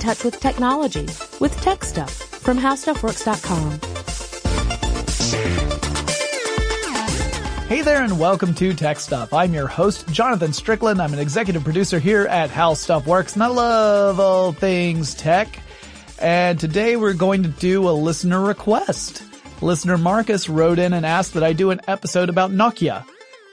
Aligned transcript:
Touch 0.00 0.24
with 0.24 0.40
technology 0.40 1.06
with 1.40 1.54
Tech 1.60 1.84
Stuff 1.84 2.12
from 2.12 2.58
HowStuffWorks.com. 2.58 3.80
Hey 7.68 7.82
there, 7.82 8.02
and 8.02 8.18
welcome 8.18 8.52
to 8.54 8.72
Tech 8.72 8.98
Stuff. 8.98 9.32
I'm 9.32 9.54
your 9.54 9.68
host, 9.68 10.08
Jonathan 10.08 10.52
Strickland. 10.52 11.00
I'm 11.00 11.12
an 11.12 11.20
executive 11.20 11.62
producer 11.62 12.00
here 12.00 12.26
at 12.26 12.50
How 12.50 12.74
Stuff 12.74 13.06
Works, 13.06 13.34
and 13.34 13.44
I 13.44 13.46
love 13.46 14.18
all 14.18 14.52
things 14.52 15.14
tech. 15.14 15.60
And 16.18 16.58
today 16.58 16.96
we're 16.96 17.12
going 17.12 17.44
to 17.44 17.48
do 17.48 17.88
a 17.88 17.92
listener 17.92 18.40
request. 18.40 19.22
Listener 19.62 19.98
Marcus 19.98 20.48
wrote 20.48 20.78
in 20.80 20.92
and 20.92 21.06
asked 21.06 21.34
that 21.34 21.44
I 21.44 21.52
do 21.52 21.70
an 21.70 21.80
episode 21.86 22.28
about 22.28 22.50
Nokia. 22.50 23.04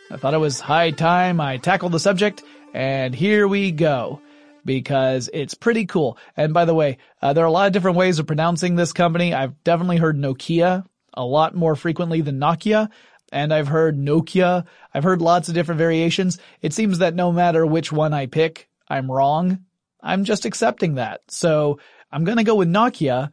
I 0.09 0.17
thought 0.17 0.33
it 0.33 0.39
was 0.39 0.59
high 0.59 0.91
time 0.91 1.39
I 1.39 1.57
tackled 1.57 1.91
the 1.91 1.99
subject, 1.99 2.41
and 2.73 3.13
here 3.13 3.47
we 3.47 3.71
go. 3.71 4.21
Because 4.67 5.29
it's 5.33 5.55
pretty 5.55 5.85
cool. 5.85 6.17
And 6.35 6.53
by 6.53 6.65
the 6.65 6.75
way, 6.75 6.97
uh, 7.21 7.33
there 7.33 7.43
are 7.43 7.47
a 7.47 7.51
lot 7.51 7.67
of 7.67 7.73
different 7.73 7.97
ways 7.97 8.19
of 8.19 8.27
pronouncing 8.27 8.75
this 8.75 8.93
company. 8.93 9.33
I've 9.33 9.63
definitely 9.63 9.97
heard 9.97 10.17
Nokia 10.17 10.85
a 11.13 11.25
lot 11.25 11.55
more 11.55 11.75
frequently 11.75 12.21
than 12.21 12.39
Nokia 12.39 12.89
and 13.31 13.53
I've 13.53 13.67
heard 13.67 13.97
Nokia. 13.97 14.65
I've 14.93 15.03
heard 15.03 15.21
lots 15.21 15.49
of 15.49 15.55
different 15.55 15.79
variations. 15.79 16.39
It 16.61 16.73
seems 16.73 16.99
that 16.99 17.15
no 17.15 17.31
matter 17.31 17.65
which 17.65 17.91
one 17.91 18.13
I 18.13 18.25
pick, 18.25 18.69
I'm 18.87 19.11
wrong. 19.11 19.65
I'm 20.01 20.23
just 20.23 20.45
accepting 20.45 20.95
that. 20.95 21.21
So 21.27 21.79
I'm 22.11 22.23
going 22.23 22.37
to 22.37 22.43
go 22.43 22.55
with 22.55 22.69
Nokia 22.69 23.31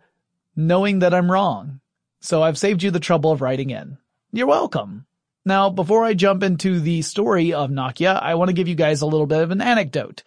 knowing 0.56 1.00
that 1.00 1.15
I'm 1.15 1.31
wrong. 1.31 1.81
So 2.21 2.43
I've 2.43 2.59
saved 2.59 2.83
you 2.83 2.91
the 2.91 3.00
trouble 3.00 3.33
of 3.33 3.43
writing 3.43 3.71
in. 3.71 3.99
You're 4.33 4.47
welcome. 4.47 5.06
Now, 5.44 5.69
before 5.69 6.05
I 6.05 6.15
jump 6.15 6.43
into 6.43 6.81
the 6.81 7.03
story 7.03 7.53
of 7.53 7.71
Nokia, 7.71 8.21
I 8.21 8.34
want 8.34 8.49
to 8.49 8.55
give 8.55 8.67
you 8.67 8.75
guys 8.75 9.03
a 9.03 9.06
little 9.06 9.27
bit 9.27 9.43
of 9.43 9.50
an 9.50 9.61
anecdote. 9.61 10.23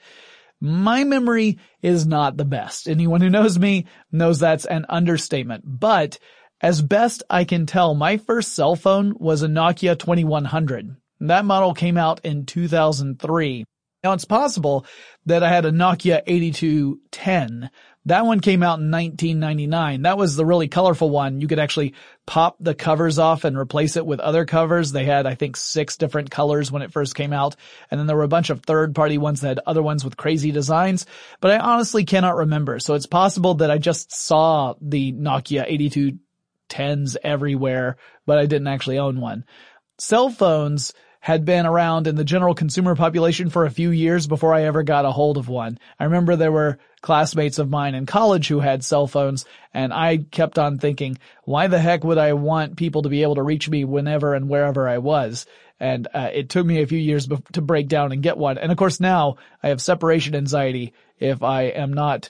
My 0.60 1.04
memory 1.04 1.60
is 1.82 2.08
not 2.08 2.38
the 2.38 2.46
best. 2.46 2.88
Anyone 2.88 3.22
who 3.22 3.30
knows 3.30 3.60
me 3.60 3.86
knows 4.12 4.40
that's 4.40 4.66
an 4.66 4.86
understatement, 4.90 5.64
but 5.66 6.18
as 6.62 6.82
best 6.82 7.22
I 7.30 7.44
can 7.44 7.68
tell, 7.68 7.94
my 7.94 8.18
first 8.18 8.54
cell 8.54 8.76
phone 8.76 9.14
was 9.20 9.44
a 9.44 9.48
Nokia 9.48 9.98
2100. 9.98 10.96
That 11.20 11.46
model 11.46 11.74
came 11.74 11.98
out 11.98 12.22
in 12.24 12.46
2003. 12.46 13.66
Now 14.04 14.14
it's 14.14 14.26
possible 14.26 14.86
that 15.26 15.44
I 15.44 15.50
had 15.50 15.66
a 15.66 15.72
Nokia 15.72 16.22
8210. 16.26 17.70
That 18.08 18.26
one 18.26 18.40
came 18.40 18.64
out 18.64 18.80
in 18.80 18.90
1999. 18.90 20.04
That 20.04 20.18
was 20.18 20.38
the 20.38 20.46
really 20.46 20.70
colorful 20.70 21.10
one. 21.10 21.42
You 21.42 21.48
could 21.48 21.60
actually 21.60 21.94
pop 22.26 22.56
the 22.58 22.74
covers 22.74 23.20
off 23.20 23.44
and 23.44 23.58
replace 23.58 23.98
it 23.98 24.06
with 24.06 24.22
other 24.22 24.46
covers. 24.46 24.94
They 24.94 25.04
had, 25.04 25.28
I 25.28 25.36
think, 25.36 25.58
six 25.58 25.98
different 25.98 26.32
colors 26.32 26.72
when 26.72 26.84
it 26.84 26.94
first 26.94 27.16
came 27.16 27.34
out. 27.34 27.58
And 27.92 28.00
then 28.00 28.08
there 28.08 28.16
were 28.16 28.24
a 28.24 28.30
bunch 28.30 28.50
of 28.50 28.64
third 28.64 28.96
party 28.96 29.18
ones 29.18 29.42
that 29.42 29.50
had 29.50 29.60
other 29.68 29.84
ones 29.84 30.06
with 30.06 30.16
crazy 30.16 30.52
designs, 30.52 31.06
but 31.42 31.52
I 31.52 31.60
honestly 31.60 32.06
cannot 32.06 32.38
remember. 32.38 32.80
So 32.80 32.94
it's 32.94 33.08
possible 33.08 33.56
that 33.56 33.72
I 33.72 33.78
just 33.78 34.14
saw 34.14 34.76
the 34.80 35.12
Nokia 35.12 35.70
8210s 36.72 37.18
everywhere, 37.22 37.98
but 38.26 38.38
I 38.38 38.46
didn't 38.46 38.68
actually 38.68 39.00
own 39.00 39.20
one. 39.20 39.44
Cell 39.98 40.30
phones 40.30 40.94
had 41.20 41.46
been 41.46 41.66
around 41.66 42.08
in 42.08 42.16
the 42.16 42.24
general 42.24 42.54
consumer 42.54 42.96
population 42.96 43.50
for 43.50 43.66
a 43.66 43.72
few 43.72 43.90
years 43.90 44.28
before 44.28 44.54
I 44.54 44.64
ever 44.64 44.84
got 44.84 45.06
a 45.06 45.12
hold 45.12 45.38
of 45.38 45.50
one. 45.50 45.78
I 46.00 46.06
remember 46.06 46.36
there 46.36 46.52
were 46.52 46.78
classmates 47.02 47.60
of 47.60 47.70
mine 47.70 47.96
in 47.96 48.06
college 48.06 48.48
who 48.48 48.60
had 48.60 48.84
cell 48.84 49.08
phones 49.08 49.46
and 49.74 49.94
I 49.94 50.18
kept 50.18 50.58
on 50.58 50.78
thinking, 50.78 51.18
why 51.44 51.68
the 51.68 51.80
heck 51.80 52.04
would 52.04 52.18
I 52.18 52.34
want 52.34 52.78
people 52.78 53.04
to 53.04 53.10
be 53.10 53.24
able 53.24 53.36
to 53.36 53.44
reach 53.44 53.70
me 53.70 53.84
whenever 53.86 54.34
and 54.34 54.50
wherever 54.50 54.88
I 54.88 55.00
was? 55.00 55.46
And 55.80 56.08
uh, 56.14 56.30
it 56.34 56.50
took 56.50 56.66
me 56.66 56.82
a 56.82 56.88
few 56.88 56.98
years 56.98 57.28
be- 57.28 57.38
to 57.54 57.62
break 57.62 57.88
down 57.88 58.12
and 58.12 58.24
get 58.24 58.38
one. 58.38 58.58
And 58.58 58.72
of 58.72 58.78
course 58.78 59.00
now 59.00 59.38
I 59.62 59.70
have 59.70 59.82
separation 59.82 60.36
anxiety 60.36 60.94
if 61.20 61.44
I 61.44 61.64
am 61.64 61.94
not 61.94 62.30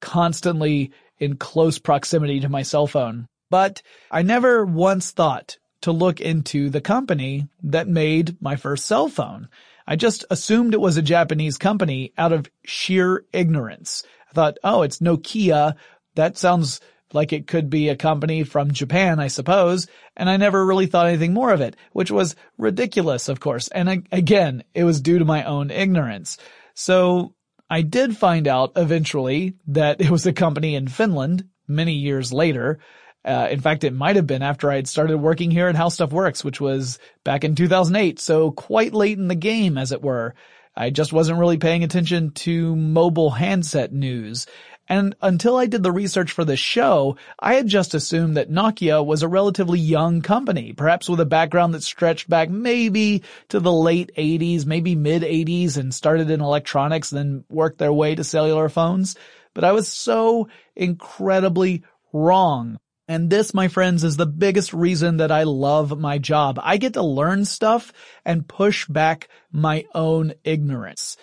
constantly 0.00 0.92
in 1.18 1.36
close 1.36 1.78
proximity 1.78 2.40
to 2.40 2.48
my 2.48 2.62
cell 2.62 2.86
phone. 2.86 3.28
But 3.50 3.82
I 4.10 4.22
never 4.22 4.64
once 4.64 5.12
thought 5.12 5.58
to 5.84 5.92
look 5.92 6.18
into 6.18 6.70
the 6.70 6.80
company 6.80 7.46
that 7.62 7.86
made 7.86 8.40
my 8.40 8.56
first 8.56 8.86
cell 8.86 9.06
phone. 9.08 9.48
I 9.86 9.96
just 9.96 10.24
assumed 10.30 10.72
it 10.72 10.80
was 10.80 10.96
a 10.96 11.02
Japanese 11.02 11.58
company 11.58 12.14
out 12.16 12.32
of 12.32 12.50
sheer 12.64 13.26
ignorance. 13.34 14.02
I 14.30 14.32
thought, 14.32 14.56
oh, 14.64 14.80
it's 14.80 15.00
Nokia. 15.00 15.74
That 16.14 16.38
sounds 16.38 16.80
like 17.12 17.34
it 17.34 17.46
could 17.46 17.68
be 17.68 17.90
a 17.90 17.96
company 17.96 18.44
from 18.44 18.70
Japan, 18.70 19.20
I 19.20 19.28
suppose, 19.28 19.86
and 20.16 20.30
I 20.30 20.38
never 20.38 20.64
really 20.64 20.86
thought 20.86 21.06
anything 21.06 21.34
more 21.34 21.52
of 21.52 21.60
it, 21.60 21.76
which 21.92 22.10
was 22.10 22.34
ridiculous, 22.56 23.28
of 23.28 23.40
course. 23.40 23.68
And 23.68 24.06
again, 24.10 24.64
it 24.72 24.84
was 24.84 25.02
due 25.02 25.18
to 25.18 25.24
my 25.26 25.44
own 25.44 25.70
ignorance. 25.70 26.38
So 26.72 27.34
I 27.68 27.82
did 27.82 28.16
find 28.16 28.48
out 28.48 28.72
eventually 28.74 29.54
that 29.66 30.00
it 30.00 30.10
was 30.10 30.24
a 30.24 30.32
company 30.32 30.76
in 30.76 30.88
Finland 30.88 31.44
many 31.68 31.92
years 31.92 32.32
later. 32.32 32.78
Uh, 33.24 33.48
in 33.50 33.60
fact, 33.60 33.84
it 33.84 33.92
might 33.94 34.16
have 34.16 34.26
been 34.26 34.42
after 34.42 34.70
I 34.70 34.76
had 34.76 34.88
started 34.88 35.18
working 35.18 35.50
here 35.50 35.68
at 35.68 35.76
How 35.76 35.88
Stuff 35.88 36.12
Works, 36.12 36.44
which 36.44 36.60
was 36.60 36.98
back 37.24 37.44
in 37.44 37.54
2008. 37.54 38.18
So 38.20 38.50
quite 38.50 38.92
late 38.92 39.18
in 39.18 39.28
the 39.28 39.34
game, 39.34 39.78
as 39.78 39.92
it 39.92 40.02
were. 40.02 40.34
I 40.76 40.90
just 40.90 41.12
wasn't 41.12 41.38
really 41.38 41.56
paying 41.56 41.84
attention 41.84 42.32
to 42.32 42.74
mobile 42.74 43.30
handset 43.30 43.92
news. 43.92 44.46
And 44.88 45.14
until 45.22 45.56
I 45.56 45.66
did 45.66 45.82
the 45.82 45.92
research 45.92 46.32
for 46.32 46.44
this 46.44 46.60
show, 46.60 47.16
I 47.38 47.54
had 47.54 47.68
just 47.68 47.94
assumed 47.94 48.36
that 48.36 48.50
Nokia 48.50 49.04
was 49.04 49.22
a 49.22 49.28
relatively 49.28 49.78
young 49.78 50.20
company, 50.20 50.74
perhaps 50.74 51.08
with 51.08 51.20
a 51.20 51.26
background 51.26 51.72
that 51.72 51.82
stretched 51.82 52.28
back 52.28 52.50
maybe 52.50 53.22
to 53.48 53.60
the 53.60 53.72
late 53.72 54.10
80s, 54.18 54.66
maybe 54.66 54.94
mid 54.94 55.22
80s 55.22 55.78
and 55.78 55.94
started 55.94 56.28
in 56.28 56.42
electronics, 56.42 57.12
and 57.12 57.18
then 57.18 57.44
worked 57.48 57.78
their 57.78 57.92
way 57.92 58.14
to 58.14 58.24
cellular 58.24 58.68
phones. 58.68 59.16
But 59.54 59.64
I 59.64 59.72
was 59.72 59.88
so 59.88 60.48
incredibly 60.76 61.82
wrong. 62.12 62.78
And 63.06 63.28
this, 63.28 63.52
my 63.52 63.68
friends, 63.68 64.02
is 64.02 64.16
the 64.16 64.26
biggest 64.26 64.72
reason 64.72 65.18
that 65.18 65.30
I 65.30 65.42
love 65.42 65.98
my 65.98 66.18
job. 66.18 66.58
I 66.62 66.78
get 66.78 66.94
to 66.94 67.02
learn 67.02 67.44
stuff 67.44 67.92
and 68.24 68.48
push 68.48 68.86
back 68.86 69.28
my 69.52 69.84
own 69.94 70.32
ignorance 70.42 71.16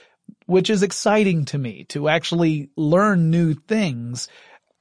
which 0.45 0.69
is 0.69 0.83
exciting 0.83 1.45
to 1.45 1.57
me 1.57 1.85
to 1.85 2.09
actually 2.09 2.69
learn 2.75 3.29
new 3.29 3.53
things 3.53 4.27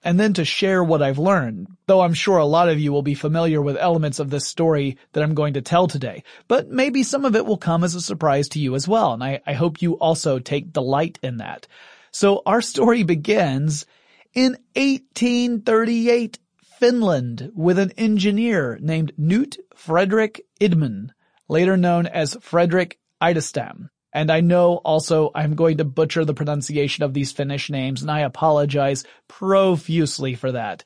and 0.02 0.18
then 0.18 0.32
to 0.32 0.44
share 0.44 0.82
what 0.82 1.02
I've 1.02 1.18
learned, 1.18 1.68
though 1.86 2.00
I'm 2.00 2.14
sure 2.14 2.38
a 2.38 2.44
lot 2.44 2.70
of 2.70 2.80
you 2.80 2.90
will 2.90 3.02
be 3.02 3.14
familiar 3.14 3.60
with 3.60 3.76
elements 3.76 4.18
of 4.18 4.30
this 4.30 4.46
story 4.46 4.96
that 5.12 5.22
I'm 5.22 5.34
going 5.34 5.54
to 5.54 5.62
tell 5.62 5.86
today, 5.86 6.24
but 6.48 6.68
maybe 6.70 7.02
some 7.02 7.24
of 7.24 7.36
it 7.36 7.44
will 7.44 7.58
come 7.58 7.84
as 7.84 7.94
a 7.94 8.00
surprise 8.00 8.48
to 8.50 8.58
you 8.58 8.74
as 8.74 8.88
well, 8.88 9.12
and 9.12 9.22
I, 9.22 9.40
I 9.46 9.52
hope 9.52 9.82
you 9.82 9.94
also 9.98 10.38
take 10.38 10.72
delight 10.72 11.18
in 11.22 11.36
that. 11.36 11.68
So 12.12 12.42
our 12.46 12.62
story 12.62 13.02
begins 13.02 13.84
in 14.32 14.56
1838 14.74 16.38
Finland 16.80 17.52
with 17.54 17.78
an 17.78 17.90
engineer 17.98 18.78
named 18.80 19.12
Knut 19.20 19.58
Fredrik 19.76 20.40
Idman, 20.62 21.10
later 21.46 21.76
known 21.76 22.06
as 22.06 22.38
Fredrik 22.40 22.98
Idestam. 23.22 23.90
And 24.14 24.30
I 24.30 24.40
know 24.40 24.76
also 24.76 25.30
I'm 25.34 25.56
going 25.56 25.76
to 25.76 25.84
butcher 25.84 26.24
the 26.24 26.32
pronunciation 26.32 27.04
of 27.04 27.12
these 27.12 27.32
Finnish 27.32 27.68
names, 27.68 28.00
and 28.00 28.10
I 28.10 28.20
apologize 28.20 29.04
profusely 29.28 30.34
for 30.34 30.52
that. 30.52 30.82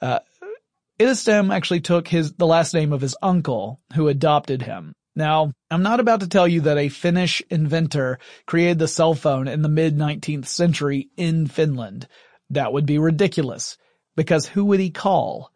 Uh, 0.00 0.20
Idestam 0.98 1.54
actually 1.54 1.82
took 1.82 2.08
his, 2.08 2.32
the 2.32 2.46
last 2.46 2.72
name 2.72 2.94
of 2.94 3.02
his 3.02 3.16
uncle, 3.20 3.78
who 3.94 4.08
adopted 4.08 4.62
him. 4.62 4.94
Now, 5.14 5.52
I'm 5.70 5.82
not 5.82 6.00
about 6.00 6.20
to 6.20 6.28
tell 6.28 6.48
you 6.48 6.62
that 6.62 6.78
a 6.78 6.88
Finnish 6.88 7.42
inventor 7.50 8.18
created 8.46 8.78
the 8.78 8.88
cell 8.88 9.12
phone 9.12 9.48
in 9.48 9.60
the 9.60 9.68
mid 9.68 9.98
19th 9.98 10.46
century 10.46 11.10
in 11.18 11.46
Finland. 11.46 12.08
That 12.48 12.72
would 12.72 12.86
be 12.86 12.96
ridiculous, 12.96 13.76
because 14.16 14.46
who 14.46 14.64
would 14.66 14.80
he 14.80 14.90
call? 14.90 15.50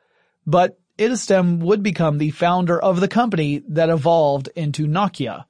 But 0.47 0.79
Idestam 0.99 1.61
would 1.61 1.83
become 1.83 2.19
the 2.19 2.31
founder 2.31 2.81
of 2.81 3.01
the 3.01 3.09
company 3.09 3.63
that 3.69 3.91
evolved 3.91 4.49
into 4.55 4.87
Nokia. 4.87 5.45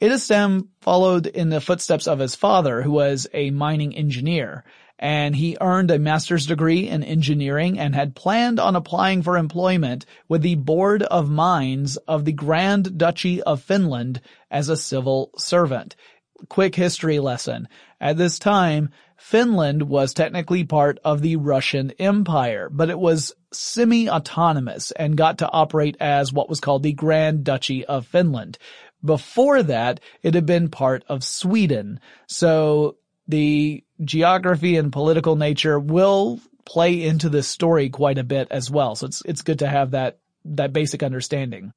Idestam 0.00 0.68
followed 0.80 1.26
in 1.26 1.50
the 1.50 1.60
footsteps 1.60 2.08
of 2.08 2.18
his 2.18 2.34
father, 2.34 2.82
who 2.82 2.90
was 2.90 3.28
a 3.32 3.50
mining 3.50 3.94
engineer, 3.94 4.64
and 4.98 5.36
he 5.36 5.56
earned 5.60 5.90
a 5.90 5.98
master's 5.98 6.46
degree 6.46 6.88
in 6.88 7.02
engineering 7.02 7.78
and 7.78 7.94
had 7.94 8.14
planned 8.14 8.58
on 8.58 8.76
applying 8.76 9.22
for 9.22 9.36
employment 9.36 10.06
with 10.28 10.42
the 10.42 10.54
Board 10.54 11.02
of 11.02 11.28
Mines 11.28 11.96
of 12.08 12.24
the 12.24 12.32
Grand 12.32 12.96
Duchy 12.96 13.42
of 13.42 13.62
Finland 13.62 14.20
as 14.50 14.68
a 14.68 14.76
civil 14.76 15.30
servant. 15.36 15.96
Quick 16.48 16.74
history 16.74 17.18
lesson. 17.18 17.68
At 18.00 18.16
this 18.16 18.38
time, 18.38 18.90
Finland 19.16 19.84
was 19.84 20.12
technically 20.12 20.64
part 20.64 20.98
of 21.04 21.22
the 21.22 21.36
Russian 21.36 21.92
Empire, 21.98 22.68
but 22.70 22.90
it 22.90 22.98
was 22.98 23.32
semi-autonomous 23.52 24.90
and 24.90 25.16
got 25.16 25.38
to 25.38 25.50
operate 25.50 25.96
as 26.00 26.32
what 26.32 26.48
was 26.48 26.60
called 26.60 26.82
the 26.82 26.92
Grand 26.92 27.44
Duchy 27.44 27.84
of 27.84 28.06
Finland. 28.06 28.58
Before 29.04 29.62
that, 29.62 30.00
it 30.22 30.34
had 30.34 30.46
been 30.46 30.68
part 30.68 31.04
of 31.08 31.24
Sweden. 31.24 32.00
So 32.26 32.96
the 33.28 33.84
geography 34.04 34.76
and 34.76 34.92
political 34.92 35.36
nature 35.36 35.78
will 35.78 36.40
play 36.64 37.02
into 37.02 37.28
this 37.28 37.48
story 37.48 37.88
quite 37.90 38.18
a 38.18 38.24
bit 38.24 38.48
as 38.50 38.70
well. 38.70 38.94
So 38.96 39.06
it's, 39.06 39.22
it's 39.24 39.42
good 39.42 39.60
to 39.60 39.68
have 39.68 39.92
that, 39.92 40.18
that 40.44 40.72
basic 40.72 41.02
understanding. 41.02 41.72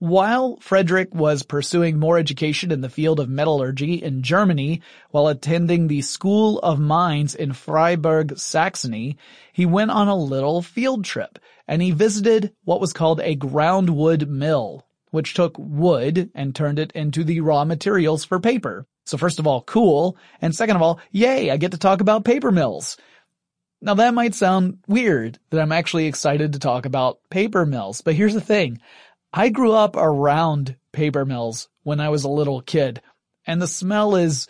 While 0.00 0.58
Frederick 0.60 1.14
was 1.14 1.42
pursuing 1.42 1.98
more 1.98 2.18
education 2.18 2.70
in 2.70 2.82
the 2.82 2.88
field 2.88 3.18
of 3.18 3.28
metallurgy 3.28 3.94
in 3.94 4.22
Germany 4.22 4.80
while 5.10 5.26
attending 5.26 5.88
the 5.88 6.02
School 6.02 6.60
of 6.60 6.78
Mines 6.78 7.34
in 7.34 7.50
Freiberg, 7.50 8.38
Saxony, 8.38 9.16
he 9.52 9.66
went 9.66 9.90
on 9.90 10.06
a 10.06 10.16
little 10.16 10.62
field 10.62 11.04
trip 11.04 11.38
and 11.66 11.82
he 11.82 11.90
visited 11.90 12.52
what 12.64 12.80
was 12.80 12.92
called 12.92 13.20
a 13.20 13.34
groundwood 13.34 14.28
mill 14.28 14.84
which 15.10 15.34
took 15.34 15.56
wood 15.58 16.30
and 16.34 16.54
turned 16.54 16.78
it 16.78 16.92
into 16.92 17.24
the 17.24 17.40
raw 17.40 17.64
materials 17.64 18.24
for 18.24 18.40
paper. 18.40 18.86
So 19.06 19.16
first 19.16 19.38
of 19.38 19.46
all, 19.46 19.62
cool. 19.62 20.16
And 20.40 20.54
second 20.54 20.76
of 20.76 20.82
all, 20.82 21.00
yay, 21.10 21.50
I 21.50 21.56
get 21.56 21.72
to 21.72 21.78
talk 21.78 22.00
about 22.00 22.24
paper 22.24 22.52
mills. 22.52 22.96
Now 23.80 23.94
that 23.94 24.14
might 24.14 24.34
sound 24.34 24.78
weird 24.86 25.38
that 25.50 25.60
I'm 25.60 25.72
actually 25.72 26.06
excited 26.06 26.52
to 26.52 26.58
talk 26.58 26.84
about 26.84 27.20
paper 27.30 27.64
mills, 27.64 28.00
but 28.00 28.14
here's 28.14 28.34
the 28.34 28.40
thing. 28.40 28.80
I 29.32 29.50
grew 29.50 29.72
up 29.72 29.96
around 29.96 30.76
paper 30.92 31.24
mills 31.24 31.68
when 31.82 32.00
I 32.00 32.08
was 32.08 32.24
a 32.24 32.28
little 32.28 32.60
kid, 32.60 33.02
and 33.46 33.60
the 33.60 33.66
smell 33.66 34.16
is 34.16 34.48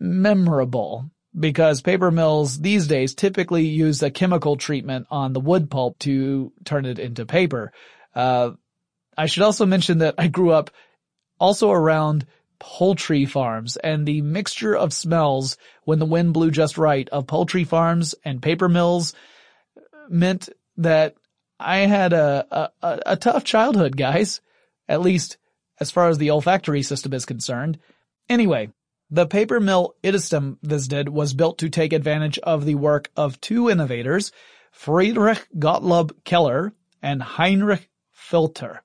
memorable 0.00 1.10
because 1.38 1.82
paper 1.82 2.10
mills 2.10 2.58
these 2.60 2.86
days 2.86 3.14
typically 3.14 3.66
use 3.66 4.02
a 4.02 4.10
chemical 4.10 4.56
treatment 4.56 5.06
on 5.10 5.32
the 5.32 5.40
wood 5.40 5.70
pulp 5.70 5.98
to 6.00 6.52
turn 6.64 6.86
it 6.86 6.98
into 6.98 7.26
paper. 7.26 7.72
Uh, 8.14 8.52
I 9.16 9.26
should 9.26 9.42
also 9.42 9.66
mention 9.66 9.98
that 9.98 10.14
I 10.18 10.28
grew 10.28 10.50
up 10.52 10.70
also 11.38 11.70
around 11.70 12.26
poultry 12.58 13.24
farms 13.24 13.76
and 13.76 14.06
the 14.06 14.20
mixture 14.22 14.76
of 14.76 14.92
smells 14.92 15.56
when 15.84 15.98
the 15.98 16.06
wind 16.06 16.34
blew 16.34 16.50
just 16.50 16.78
right 16.78 17.08
of 17.10 17.26
poultry 17.26 17.64
farms 17.64 18.14
and 18.24 18.42
paper 18.42 18.68
mills 18.68 19.14
meant 20.08 20.48
that 20.78 21.14
I 21.58 21.78
had 21.78 22.12
a, 22.12 22.70
a, 22.82 23.00
a 23.06 23.16
tough 23.16 23.44
childhood, 23.44 23.96
guys. 23.96 24.40
At 24.88 25.02
least 25.02 25.36
as 25.80 25.90
far 25.90 26.08
as 26.08 26.18
the 26.18 26.30
olfactory 26.30 26.82
system 26.82 27.12
is 27.12 27.26
concerned. 27.26 27.78
Anyway, 28.28 28.70
the 29.10 29.26
paper 29.26 29.60
mill 29.60 29.94
Idestam 30.02 30.58
visited 30.62 31.08
was 31.08 31.34
built 31.34 31.58
to 31.58 31.68
take 31.68 31.92
advantage 31.92 32.38
of 32.40 32.64
the 32.64 32.74
work 32.74 33.10
of 33.16 33.40
two 33.40 33.70
innovators, 33.70 34.32
Friedrich 34.70 35.46
Gottlob 35.58 36.24
Keller 36.24 36.72
and 37.02 37.22
Heinrich 37.22 37.88
Völter. 38.30 38.80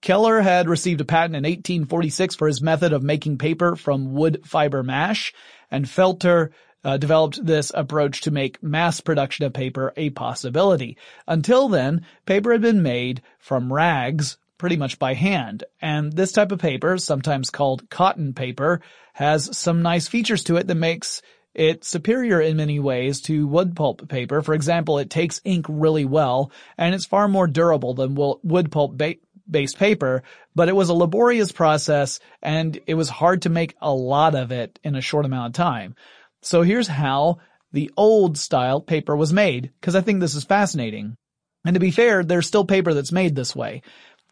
Keller 0.00 0.40
had 0.40 0.68
received 0.68 1.02
a 1.02 1.04
patent 1.04 1.36
in 1.36 1.42
1846 1.42 2.34
for 2.36 2.46
his 2.46 2.62
method 2.62 2.94
of 2.94 3.02
making 3.02 3.36
paper 3.36 3.76
from 3.76 4.14
wood 4.14 4.40
fiber 4.46 4.82
mash, 4.82 5.34
and 5.70 5.84
Völter 5.84 6.50
uh, 6.84 6.96
developed 6.96 7.44
this 7.44 7.72
approach 7.74 8.22
to 8.22 8.30
make 8.30 8.62
mass 8.62 9.00
production 9.00 9.44
of 9.44 9.52
paper 9.52 9.92
a 9.96 10.10
possibility. 10.10 10.96
Until 11.26 11.68
then, 11.68 12.06
paper 12.26 12.52
had 12.52 12.62
been 12.62 12.82
made 12.82 13.22
from 13.38 13.72
rags 13.72 14.38
pretty 14.58 14.76
much 14.76 14.98
by 14.98 15.14
hand, 15.14 15.64
and 15.80 16.12
this 16.12 16.32
type 16.32 16.52
of 16.52 16.58
paper, 16.58 16.98
sometimes 16.98 17.48
called 17.48 17.88
cotton 17.88 18.34
paper, 18.34 18.82
has 19.14 19.56
some 19.56 19.82
nice 19.82 20.06
features 20.06 20.44
to 20.44 20.56
it 20.56 20.66
that 20.66 20.74
makes 20.74 21.22
it 21.54 21.82
superior 21.82 22.40
in 22.40 22.56
many 22.56 22.78
ways 22.78 23.22
to 23.22 23.46
wood 23.46 23.74
pulp 23.74 24.08
paper. 24.08 24.42
For 24.42 24.54
example, 24.54 24.98
it 24.98 25.10
takes 25.10 25.40
ink 25.44 25.66
really 25.68 26.04
well, 26.04 26.52
and 26.78 26.94
it's 26.94 27.06
far 27.06 27.26
more 27.26 27.46
durable 27.46 27.94
than 27.94 28.14
wood 28.14 28.70
pulp 28.70 28.96
ba- 28.96 29.16
based 29.50 29.78
paper, 29.78 30.22
but 30.54 30.68
it 30.68 30.76
was 30.76 30.88
a 30.88 30.94
laborious 30.94 31.52
process 31.52 32.20
and 32.42 32.78
it 32.86 32.94
was 32.94 33.08
hard 33.08 33.42
to 33.42 33.48
make 33.48 33.74
a 33.80 33.92
lot 33.92 34.34
of 34.34 34.52
it 34.52 34.78
in 34.84 34.94
a 34.94 35.00
short 35.00 35.24
amount 35.24 35.48
of 35.48 35.52
time. 35.54 35.96
So 36.42 36.62
here's 36.62 36.88
how 36.88 37.38
the 37.72 37.90
old 37.96 38.36
style 38.38 38.80
paper 38.80 39.16
was 39.16 39.32
made, 39.32 39.70
because 39.80 39.94
I 39.94 40.00
think 40.00 40.20
this 40.20 40.34
is 40.34 40.44
fascinating. 40.44 41.16
And 41.64 41.74
to 41.74 41.80
be 41.80 41.90
fair, 41.90 42.24
there's 42.24 42.46
still 42.46 42.64
paper 42.64 42.94
that's 42.94 43.12
made 43.12 43.36
this 43.36 43.54
way. 43.54 43.82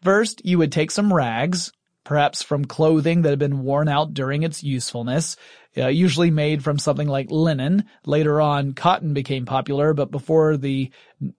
First, 0.03 0.43
you 0.45 0.57
would 0.57 0.71
take 0.71 0.91
some 0.91 1.13
rags, 1.13 1.71
perhaps 2.03 2.41
from 2.41 2.65
clothing 2.65 3.21
that 3.21 3.29
had 3.29 3.39
been 3.39 3.63
worn 3.63 3.87
out 3.87 4.13
during 4.13 4.43
its 4.43 4.63
usefulness, 4.63 5.37
uh, 5.77 5.87
usually 5.87 6.31
made 6.31 6.63
from 6.63 6.79
something 6.79 7.07
like 7.07 7.29
linen. 7.29 7.83
Later 8.05 8.41
on, 8.41 8.73
cotton 8.73 9.13
became 9.13 9.45
popular, 9.45 9.93
but 9.93 10.09
before 10.09 10.57
the 10.57 10.91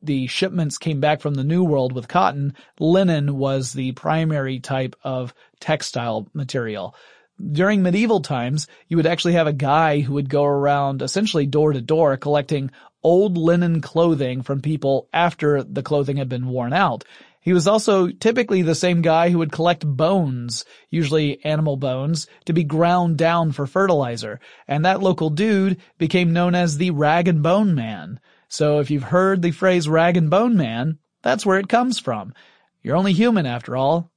the 0.03 0.27
shipments 0.29 0.79
came 0.79 1.01
back 1.01 1.21
from 1.21 1.35
the 1.35 1.43
New 1.43 1.65
World 1.65 1.93
with 1.93 2.07
cotton, 2.07 2.55
linen 2.79 3.37
was 3.37 3.73
the 3.73 3.93
primary 3.93 4.61
type 4.61 4.95
of 5.03 5.35
textile 5.59 6.29
material. 6.35 6.95
During 7.41 7.83
medieval 7.83 8.21
times, 8.21 8.67
you 8.89 8.97
would 8.97 9.07
actually 9.07 9.33
have 9.35 9.47
a 9.47 9.53
guy 9.53 10.01
who 10.01 10.15
would 10.15 10.29
go 10.29 10.45
around 10.45 11.01
essentially 11.01 11.47
door 11.47 11.73
to 11.73 11.81
door 11.81 12.17
collecting 12.17 12.71
old 13.03 13.39
linen 13.39 13.81
clothing 13.81 14.43
from 14.43 14.61
people 14.61 15.09
after 15.13 15.63
the 15.63 15.83
clothing 15.83 16.19
had 16.19 16.29
been 16.29 16.49
worn 16.49 16.73
out. 16.73 17.05
He 17.41 17.55
was 17.55 17.67
also 17.67 18.09
typically 18.09 18.61
the 18.61 18.75
same 18.75 19.01
guy 19.01 19.31
who 19.31 19.39
would 19.39 19.53
collect 19.53 19.87
bones, 19.87 20.67
usually 20.91 21.43
animal 21.43 21.79
bones, 21.79 22.27
to 22.45 22.53
be 22.53 22.65
ground 22.65 23.17
down 23.17 23.53
for 23.53 23.67
fertilizer. 23.67 24.41
And 24.69 24.85
that 24.85 25.03
local 25.03 25.31
dude 25.31 25.79
became 25.97 26.35
known 26.35 26.55
as 26.55 26.77
the 26.77 26.91
rag 26.91 27.27
and 27.29 27.43
bone 27.43 27.75
man. 27.75 28.21
So 28.49 28.81
if 28.81 28.91
you've 28.91 29.05
heard 29.05 29.41
the 29.41 29.53
phrase 29.53 29.89
rag 29.89 30.19
and 30.19 30.29
bone 30.29 30.57
man, 30.59 30.99
that's 31.23 31.47
where 31.47 31.59
it 31.59 31.69
comes 31.69 31.99
from. 31.99 32.35
You're 32.83 32.97
only 32.97 33.15
human 33.15 33.47
after 33.47 33.77
all. 33.77 34.11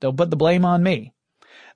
Don't 0.00 0.16
put 0.16 0.28
the 0.28 0.36
blame 0.36 0.66
on 0.66 0.82
me. 0.82 1.14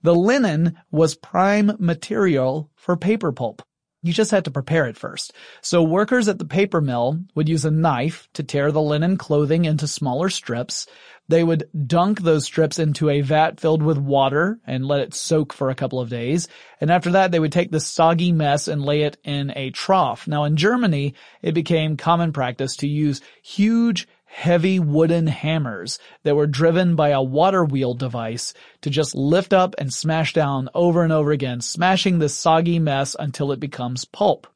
The 0.02 0.14
linen 0.14 0.78
was 0.90 1.14
prime 1.14 1.72
material 1.78 2.70
for 2.74 2.96
paper 2.96 3.32
pulp. 3.32 3.62
You 4.02 4.14
just 4.14 4.30
had 4.30 4.46
to 4.46 4.50
prepare 4.50 4.86
it 4.86 4.96
first. 4.96 5.34
So 5.60 5.82
workers 5.82 6.26
at 6.26 6.38
the 6.38 6.46
paper 6.46 6.80
mill 6.80 7.20
would 7.34 7.50
use 7.50 7.66
a 7.66 7.70
knife 7.70 8.28
to 8.32 8.42
tear 8.42 8.72
the 8.72 8.80
linen 8.80 9.18
clothing 9.18 9.66
into 9.66 9.86
smaller 9.86 10.30
strips. 10.30 10.86
They 11.28 11.44
would 11.44 11.68
dunk 11.86 12.22
those 12.22 12.46
strips 12.46 12.78
into 12.78 13.10
a 13.10 13.20
vat 13.20 13.60
filled 13.60 13.82
with 13.82 13.98
water 13.98 14.58
and 14.66 14.86
let 14.86 15.00
it 15.00 15.14
soak 15.14 15.52
for 15.52 15.68
a 15.68 15.74
couple 15.74 16.00
of 16.00 16.08
days. 16.08 16.48
And 16.80 16.90
after 16.90 17.10
that, 17.10 17.30
they 17.30 17.38
would 17.38 17.52
take 17.52 17.70
the 17.70 17.78
soggy 17.78 18.32
mess 18.32 18.68
and 18.68 18.82
lay 18.82 19.02
it 19.02 19.18
in 19.22 19.52
a 19.54 19.70
trough. 19.70 20.26
Now 20.26 20.44
in 20.44 20.56
Germany, 20.56 21.14
it 21.42 21.52
became 21.52 21.98
common 21.98 22.32
practice 22.32 22.76
to 22.76 22.88
use 22.88 23.20
huge 23.42 24.08
heavy 24.30 24.78
wooden 24.78 25.26
hammers 25.26 25.98
that 26.22 26.36
were 26.36 26.46
driven 26.46 26.94
by 26.94 27.08
a 27.08 27.20
water 27.20 27.64
wheel 27.64 27.94
device 27.94 28.54
to 28.80 28.88
just 28.88 29.14
lift 29.14 29.52
up 29.52 29.74
and 29.76 29.92
smash 29.92 30.32
down 30.32 30.68
over 30.72 31.02
and 31.02 31.12
over 31.12 31.32
again, 31.32 31.60
smashing 31.60 32.18
this 32.18 32.38
soggy 32.38 32.78
mess 32.78 33.16
until 33.18 33.50
it 33.50 33.58
becomes 33.58 34.04
pulp. 34.04 34.46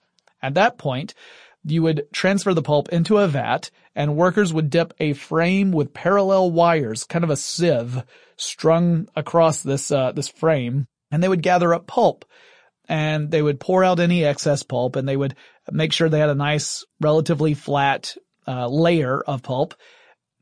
At 0.41 0.55
that 0.55 0.79
point, 0.79 1.15
you 1.65 1.83
would 1.83 2.07
transfer 2.13 2.55
the 2.55 2.63
pulp 2.63 2.89
into 2.91 3.19
a 3.19 3.27
vat 3.27 3.71
and 3.97 4.17
workers 4.17 4.53
would 4.53 4.71
dip 4.71 4.95
a 5.01 5.13
frame 5.13 5.73
with 5.73 5.93
parallel 5.93 6.53
wires, 6.53 7.03
kind 7.03 7.25
of 7.25 7.31
a 7.31 7.37
sieve, 7.37 8.05
strung 8.37 9.09
across 9.17 9.63
this, 9.63 9.91
uh, 9.91 10.13
this 10.13 10.29
frame, 10.29 10.87
and 11.11 11.21
they 11.21 11.29
would 11.29 11.43
gather 11.43 11.75
up 11.75 11.89
pulp 11.89 12.25
and 12.89 13.31
they 13.31 13.43
would 13.43 13.59
pour 13.59 13.83
out 13.83 13.99
any 13.99 14.25
excess 14.25 14.63
pulp 14.63 14.95
and 14.95 15.09
they 15.09 15.17
would 15.17 15.35
make 15.73 15.93
sure 15.93 16.09
they 16.09 16.21
had 16.21 16.31
a 16.31 16.35
nice, 16.35 16.85
relatively 17.01 17.55
flat 17.55 18.17
uh, 18.47 18.69
layer 18.69 19.21
of 19.21 19.43
pulp. 19.43 19.75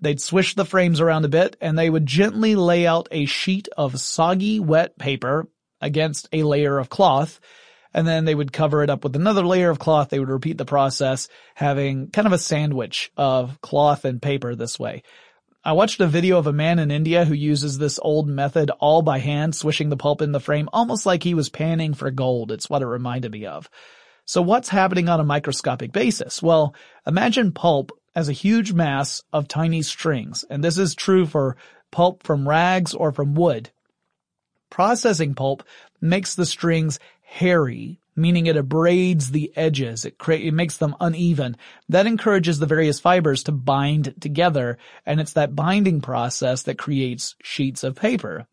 They'd 0.00 0.20
swish 0.20 0.54
the 0.54 0.64
frames 0.64 1.00
around 1.00 1.24
a 1.24 1.28
bit 1.28 1.56
and 1.60 1.78
they 1.78 1.88
would 1.88 2.06
gently 2.06 2.56
lay 2.56 2.86
out 2.86 3.08
a 3.10 3.26
sheet 3.26 3.68
of 3.76 4.00
soggy 4.00 4.58
wet 4.58 4.98
paper 4.98 5.48
against 5.80 6.28
a 6.32 6.42
layer 6.42 6.78
of 6.78 6.90
cloth. 6.90 7.40
And 7.94 8.06
then 8.06 8.24
they 8.24 8.34
would 8.34 8.52
cover 8.52 8.82
it 8.82 8.90
up 8.90 9.04
with 9.04 9.14
another 9.16 9.44
layer 9.46 9.68
of 9.68 9.78
cloth. 9.78 10.08
They 10.08 10.18
would 10.18 10.30
repeat 10.30 10.56
the 10.56 10.64
process, 10.64 11.28
having 11.54 12.10
kind 12.10 12.26
of 12.26 12.32
a 12.32 12.38
sandwich 12.38 13.12
of 13.18 13.60
cloth 13.60 14.06
and 14.06 14.20
paper 14.20 14.54
this 14.54 14.78
way. 14.78 15.02
I 15.64 15.74
watched 15.74 16.00
a 16.00 16.08
video 16.08 16.38
of 16.38 16.48
a 16.48 16.52
man 16.52 16.80
in 16.80 16.90
India 16.90 17.24
who 17.24 17.34
uses 17.34 17.78
this 17.78 18.00
old 18.02 18.28
method 18.28 18.70
all 18.80 19.02
by 19.02 19.18
hand, 19.18 19.54
swishing 19.54 19.90
the 19.90 19.96
pulp 19.96 20.20
in 20.20 20.32
the 20.32 20.40
frame, 20.40 20.68
almost 20.72 21.06
like 21.06 21.22
he 21.22 21.34
was 21.34 21.50
panning 21.50 21.94
for 21.94 22.10
gold. 22.10 22.50
It's 22.50 22.68
what 22.68 22.82
it 22.82 22.86
reminded 22.86 23.30
me 23.30 23.46
of. 23.46 23.70
So 24.32 24.40
what's 24.40 24.70
happening 24.70 25.10
on 25.10 25.20
a 25.20 25.24
microscopic 25.24 25.92
basis? 25.92 26.42
Well, 26.42 26.74
imagine 27.06 27.52
pulp 27.52 27.92
as 28.14 28.30
a 28.30 28.32
huge 28.32 28.72
mass 28.72 29.22
of 29.30 29.46
tiny 29.46 29.82
strings, 29.82 30.42
and 30.48 30.64
this 30.64 30.78
is 30.78 30.94
true 30.94 31.26
for 31.26 31.58
pulp 31.90 32.22
from 32.22 32.48
rags 32.48 32.94
or 32.94 33.12
from 33.12 33.34
wood. 33.34 33.68
Processing 34.70 35.34
pulp 35.34 35.64
makes 36.00 36.34
the 36.34 36.46
strings 36.46 36.98
hairy, 37.20 38.00
meaning 38.16 38.46
it 38.46 38.56
abrades 38.56 39.32
the 39.32 39.52
edges. 39.54 40.06
It, 40.06 40.16
cre- 40.16 40.32
it 40.48 40.54
makes 40.54 40.78
them 40.78 40.96
uneven. 40.98 41.58
That 41.90 42.06
encourages 42.06 42.58
the 42.58 42.64
various 42.64 43.00
fibers 43.00 43.42
to 43.42 43.52
bind 43.52 44.14
together, 44.18 44.78
and 45.04 45.20
it's 45.20 45.34
that 45.34 45.54
binding 45.54 46.00
process 46.00 46.62
that 46.62 46.78
creates 46.78 47.34
sheets 47.42 47.84
of 47.84 47.96
paper. 47.96 48.46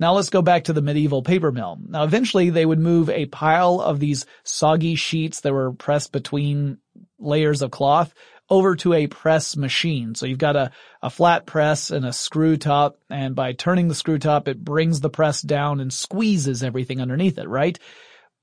Now 0.00 0.14
let's 0.14 0.30
go 0.30 0.40
back 0.40 0.64
to 0.64 0.72
the 0.72 0.82
medieval 0.82 1.22
paper 1.22 1.52
mill. 1.52 1.78
Now 1.86 2.04
eventually 2.04 2.48
they 2.48 2.64
would 2.64 2.78
move 2.78 3.10
a 3.10 3.26
pile 3.26 3.80
of 3.80 4.00
these 4.00 4.24
soggy 4.42 4.94
sheets 4.94 5.42
that 5.42 5.52
were 5.52 5.72
pressed 5.72 6.10
between 6.10 6.78
layers 7.18 7.60
of 7.60 7.70
cloth 7.70 8.14
over 8.48 8.74
to 8.76 8.94
a 8.94 9.06
press 9.06 9.56
machine. 9.56 10.14
So 10.14 10.26
you've 10.26 10.38
got 10.38 10.56
a, 10.56 10.72
a 11.02 11.10
flat 11.10 11.46
press 11.46 11.90
and 11.90 12.04
a 12.04 12.12
screw 12.12 12.56
top, 12.56 12.98
and 13.08 13.36
by 13.36 13.52
turning 13.52 13.88
the 13.88 13.94
screw 13.94 14.18
top, 14.18 14.48
it 14.48 14.64
brings 14.64 15.00
the 15.00 15.10
press 15.10 15.40
down 15.40 15.78
and 15.80 15.92
squeezes 15.92 16.64
everything 16.64 17.00
underneath 17.00 17.38
it, 17.38 17.48
right? 17.48 17.78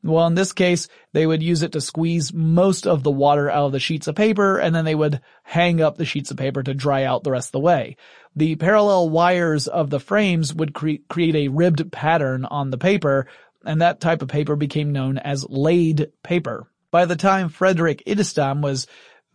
Well, 0.08 0.26
in 0.28 0.36
this 0.36 0.54
case, 0.54 0.88
they 1.12 1.28
would 1.28 1.44
use 1.44 1.64
it 1.64 1.74
to 1.74 1.82
squeeze 1.82 2.34
most 2.34 2.88
of 2.88 3.04
the 3.04 3.12
water 3.12 3.50
out 3.50 3.66
of 3.66 3.72
the 3.74 3.80
sheets 3.80 4.08
of 4.08 4.16
paper, 4.16 4.58
and 4.58 4.74
then 4.74 4.86
they 4.86 4.96
would 4.96 5.20
hang 5.44 5.82
up 5.82 5.98
the 5.98 6.06
sheets 6.06 6.32
of 6.32 6.38
paper 6.38 6.64
to 6.64 6.74
dry 6.74 7.04
out 7.04 7.24
the 7.24 7.32
rest 7.32 7.50
of 7.50 7.52
the 7.54 7.60
way. 7.60 7.98
The 8.36 8.56
parallel 8.56 9.10
wires 9.10 9.68
of 9.68 9.90
the 9.90 10.00
frames 10.00 10.54
would 10.54 10.74
cre- 10.74 11.04
create 11.10 11.36
a 11.36 11.50
ribbed 11.50 11.92
pattern 11.92 12.46
on 12.46 12.70
the 12.70 12.78
paper, 12.78 13.28
and 13.66 13.82
that 13.82 14.00
type 14.00 14.22
of 14.22 14.30
paper 14.30 14.56
became 14.56 14.94
known 14.94 15.18
as 15.18 15.46
laid 15.50 16.12
paper. 16.24 16.68
By 16.90 17.06
the 17.06 17.18
time 17.18 17.50
Frederick 17.50 18.02
Idestam 18.08 18.62
was 18.62 18.88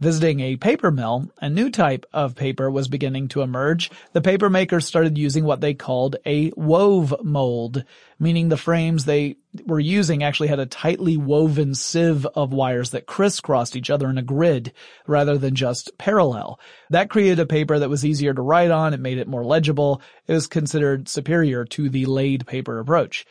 Visiting 0.03 0.41
a 0.41 0.57
paper 0.57 0.91
mill, 0.91 1.31
a 1.41 1.49
new 1.49 1.71
type 1.71 2.07
of 2.13 2.35
paper 2.35 2.69
was 2.69 2.89
beginning 2.89 3.29
to 3.29 3.41
emerge. 3.41 3.89
The 4.15 4.21
paper 4.21 4.51
makers 4.51 4.85
started 4.85 5.17
using 5.17 5.45
what 5.45 5.61
they 5.61 5.75
called 5.75 6.17
a 6.27 6.51
wove 6.57 7.15
mold, 7.23 7.85
meaning 8.19 8.49
the 8.49 8.57
frames 8.57 9.05
they 9.05 9.37
were 9.65 9.79
using 9.79 10.25
actually 10.25 10.49
had 10.49 10.59
a 10.59 10.67
tightly 10.67 11.17
woven 11.17 11.77
sieve 11.77 12.27
of 12.27 12.53
wires 12.53 12.91
that 12.91 13.07
crisscrossed 13.07 13.77
each 13.77 13.91
other 13.91 14.11
in 14.11 14.19
a 14.19 14.23
grid 14.23 14.73
rather 15.07 15.39
than 15.39 15.55
just 15.55 15.97
parallel. 15.99 16.59
That 16.91 17.09
created 17.09 17.39
a 17.39 17.47
paper 17.47 17.79
that 17.79 17.89
was 17.89 18.05
easier 18.05 18.35
to 18.35 18.43
write 18.43 18.73
on. 18.73 18.95
It 18.95 18.99
made 18.99 19.19
it 19.19 19.29
more 19.29 19.45
legible. 19.45 20.03
It 20.27 20.33
was 20.33 20.49
considered 20.49 21.09
superior 21.09 21.65
to 21.67 21.89
the 21.89 22.07
laid 22.07 22.45
paper 22.45 22.81
approach. 22.81 23.25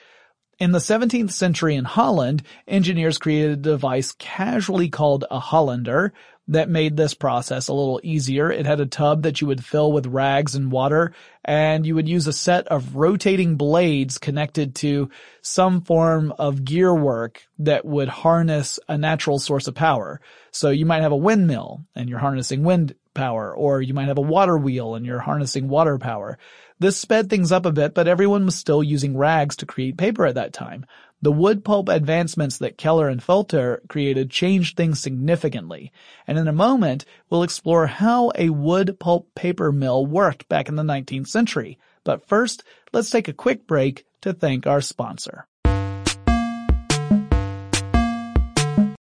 In 0.61 0.73
the 0.73 0.77
17th 0.77 1.31
century 1.31 1.75
in 1.75 1.85
Holland, 1.85 2.43
engineers 2.67 3.17
created 3.17 3.51
a 3.51 3.55
device 3.55 4.11
casually 4.11 4.89
called 4.89 5.25
a 5.31 5.39
Hollander 5.39 6.13
that 6.47 6.69
made 6.69 6.97
this 6.97 7.13
process 7.13 7.67
a 7.67 7.73
little 7.73 7.99
easier. 8.03 8.51
It 8.51 8.65
had 8.65 8.81
a 8.81 8.85
tub 8.85 9.23
that 9.23 9.39
you 9.39 9.47
would 9.47 9.63
fill 9.63 9.91
with 9.91 10.07
rags 10.07 10.55
and 10.55 10.71
water, 10.71 11.13
and 11.45 11.85
you 11.85 11.95
would 11.95 12.09
use 12.09 12.27
a 12.27 12.33
set 12.33 12.67
of 12.67 12.95
rotating 12.95 13.55
blades 13.55 14.17
connected 14.17 14.75
to 14.75 15.09
some 15.41 15.81
form 15.81 16.33
of 16.37 16.65
gear 16.65 16.93
work 16.93 17.47
that 17.59 17.85
would 17.85 18.09
harness 18.09 18.79
a 18.89 18.97
natural 18.97 19.39
source 19.39 19.67
of 19.67 19.75
power. 19.75 20.19
So 20.51 20.69
you 20.69 20.85
might 20.85 21.03
have 21.03 21.13
a 21.13 21.17
windmill 21.17 21.85
and 21.95 22.09
you're 22.09 22.19
harnessing 22.19 22.63
wind 22.63 22.95
power, 23.13 23.53
or 23.55 23.81
you 23.81 23.93
might 23.93 24.07
have 24.07 24.17
a 24.17 24.21
water 24.21 24.57
wheel 24.57 24.95
and 24.95 25.05
you're 25.05 25.19
harnessing 25.19 25.67
water 25.67 25.97
power. 25.97 26.37
This 26.79 26.97
sped 26.97 27.29
things 27.29 27.51
up 27.51 27.65
a 27.65 27.71
bit, 27.71 27.93
but 27.93 28.07
everyone 28.07 28.45
was 28.45 28.55
still 28.55 28.81
using 28.81 29.15
rags 29.15 29.57
to 29.57 29.65
create 29.65 29.97
paper 29.97 30.25
at 30.25 30.35
that 30.35 30.53
time. 30.53 30.85
The 31.23 31.31
wood 31.31 31.63
pulp 31.63 31.87
advancements 31.87 32.57
that 32.57 32.79
Keller 32.79 33.07
and 33.07 33.21
Völter 33.21 33.87
created 33.87 34.31
changed 34.31 34.75
things 34.75 34.99
significantly, 34.99 35.91
and 36.25 36.39
in 36.39 36.47
a 36.47 36.51
moment 36.51 37.05
we'll 37.29 37.43
explore 37.43 37.85
how 37.85 38.31
a 38.33 38.49
wood 38.49 38.97
pulp 38.99 39.27
paper 39.35 39.71
mill 39.71 40.03
worked 40.03 40.49
back 40.49 40.67
in 40.67 40.77
the 40.77 40.83
19th 40.83 41.27
century. 41.27 41.77
But 42.03 42.27
first, 42.27 42.63
let's 42.91 43.11
take 43.11 43.27
a 43.27 43.33
quick 43.33 43.67
break 43.67 44.03
to 44.21 44.33
thank 44.33 44.65
our 44.65 44.81
sponsor. 44.81 45.45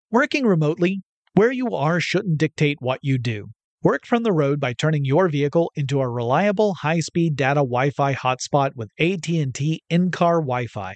Working 0.09 0.45
remotely, 0.45 1.01
where 1.33 1.51
you 1.51 1.75
are 1.75 1.99
shouldn't 1.99 2.37
dictate 2.37 2.77
what 2.79 2.99
you 3.01 3.17
do. 3.17 3.49
Work 3.83 4.05
from 4.05 4.23
the 4.23 4.31
road 4.31 4.61
by 4.61 4.71
turning 4.71 5.03
your 5.03 5.27
vehicle 5.27 5.73
into 5.75 5.99
a 5.99 6.07
reliable 6.07 6.73
high-speed 6.75 7.35
data 7.35 7.59
Wi-Fi 7.59 8.13
hotspot 8.13 8.77
with 8.77 8.91
AT&T 8.97 9.83
in-car 9.89 10.35
Wi-Fi 10.35 10.95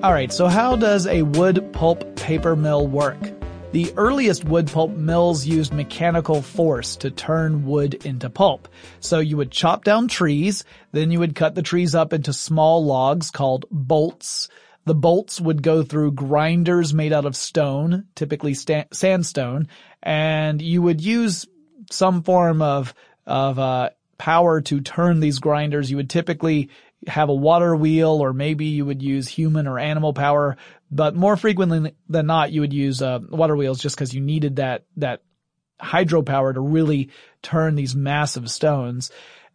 All 0.00 0.12
right, 0.12 0.32
so 0.32 0.46
how 0.46 0.76
does 0.76 1.08
a 1.08 1.22
wood 1.22 1.72
pulp 1.72 2.14
paper 2.14 2.54
mill 2.54 2.86
work? 2.86 3.18
The 3.72 3.92
earliest 3.96 4.44
wood 4.44 4.68
pulp 4.68 4.92
mills 4.92 5.44
used 5.44 5.72
mechanical 5.72 6.40
force 6.40 6.94
to 6.98 7.10
turn 7.10 7.66
wood 7.66 8.06
into 8.06 8.30
pulp. 8.30 8.68
So 9.00 9.18
you 9.18 9.36
would 9.38 9.50
chop 9.50 9.82
down 9.82 10.06
trees, 10.06 10.62
then 10.92 11.10
you 11.10 11.18
would 11.18 11.34
cut 11.34 11.56
the 11.56 11.62
trees 11.62 11.96
up 11.96 12.12
into 12.12 12.32
small 12.32 12.84
logs 12.84 13.32
called 13.32 13.64
bolts. 13.72 14.48
The 14.84 14.94
bolts 14.94 15.40
would 15.40 15.64
go 15.64 15.82
through 15.82 16.12
grinders 16.12 16.94
made 16.94 17.12
out 17.12 17.26
of 17.26 17.34
stone, 17.34 18.04
typically 18.14 18.54
sta- 18.54 18.86
sandstone, 18.92 19.66
and 20.00 20.62
you 20.62 20.80
would 20.80 21.00
use 21.00 21.44
some 21.90 22.22
form 22.22 22.62
of, 22.62 22.94
of, 23.26 23.58
uh, 23.58 23.90
power 24.16 24.60
to 24.60 24.80
turn 24.80 25.20
these 25.20 25.38
grinders. 25.38 25.90
You 25.90 25.96
would 25.96 26.10
typically 26.10 26.70
have 27.06 27.28
a 27.28 27.34
water 27.34 27.74
wheel 27.76 28.10
or 28.22 28.32
maybe 28.32 28.66
you 28.66 28.84
would 28.84 29.02
use 29.02 29.28
human 29.28 29.66
or 29.66 29.78
animal 29.78 30.12
power, 30.12 30.56
but 30.90 31.14
more 31.14 31.36
frequently 31.36 31.94
than 32.08 32.26
not, 32.26 32.52
you 32.52 32.60
would 32.60 32.72
use 32.72 33.00
uh, 33.02 33.20
water 33.30 33.56
wheels 33.56 33.80
just 33.80 33.96
because 33.96 34.14
you 34.14 34.20
needed 34.20 34.56
that, 34.56 34.84
that 34.96 35.22
hydropower 35.80 36.52
to 36.52 36.60
really 36.60 37.10
turn 37.42 37.74
these 37.74 37.94
massive 37.94 38.50
stones. 38.50 39.10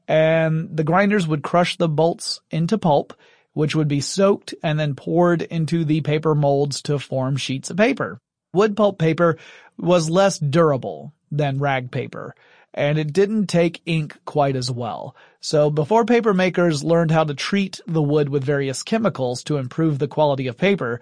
And 0.07 0.75
the 0.75 0.83
grinders 0.83 1.27
would 1.27 1.43
crush 1.43 1.77
the 1.77 1.89
bolts 1.89 2.41
into 2.49 2.77
pulp, 2.77 3.13
which 3.53 3.75
would 3.75 3.87
be 3.87 4.01
soaked 4.01 4.53
and 4.63 4.79
then 4.79 4.95
poured 4.95 5.41
into 5.41 5.85
the 5.85 6.01
paper 6.01 6.35
molds 6.35 6.81
to 6.83 6.99
form 6.99 7.37
sheets 7.37 7.69
of 7.69 7.77
paper. 7.77 8.19
Wood 8.53 8.77
pulp 8.77 8.99
paper 8.99 9.37
was 9.77 10.09
less 10.09 10.37
durable 10.39 11.13
than 11.31 11.59
rag 11.59 11.91
paper 11.91 12.35
and 12.73 12.97
it 12.97 13.13
didn't 13.13 13.47
take 13.47 13.81
ink 13.85 14.17
quite 14.25 14.55
as 14.55 14.71
well. 14.71 15.15
So 15.45 15.69
before 15.69 16.05
paper 16.05 16.33
makers 16.33 16.85
learned 16.85 17.11
how 17.11 17.25
to 17.25 17.33
treat 17.33 17.81
the 17.85 18.01
wood 18.01 18.29
with 18.29 18.45
various 18.45 18.81
chemicals 18.81 19.43
to 19.43 19.57
improve 19.57 19.99
the 19.99 20.07
quality 20.07 20.47
of 20.47 20.57
paper, 20.57 21.01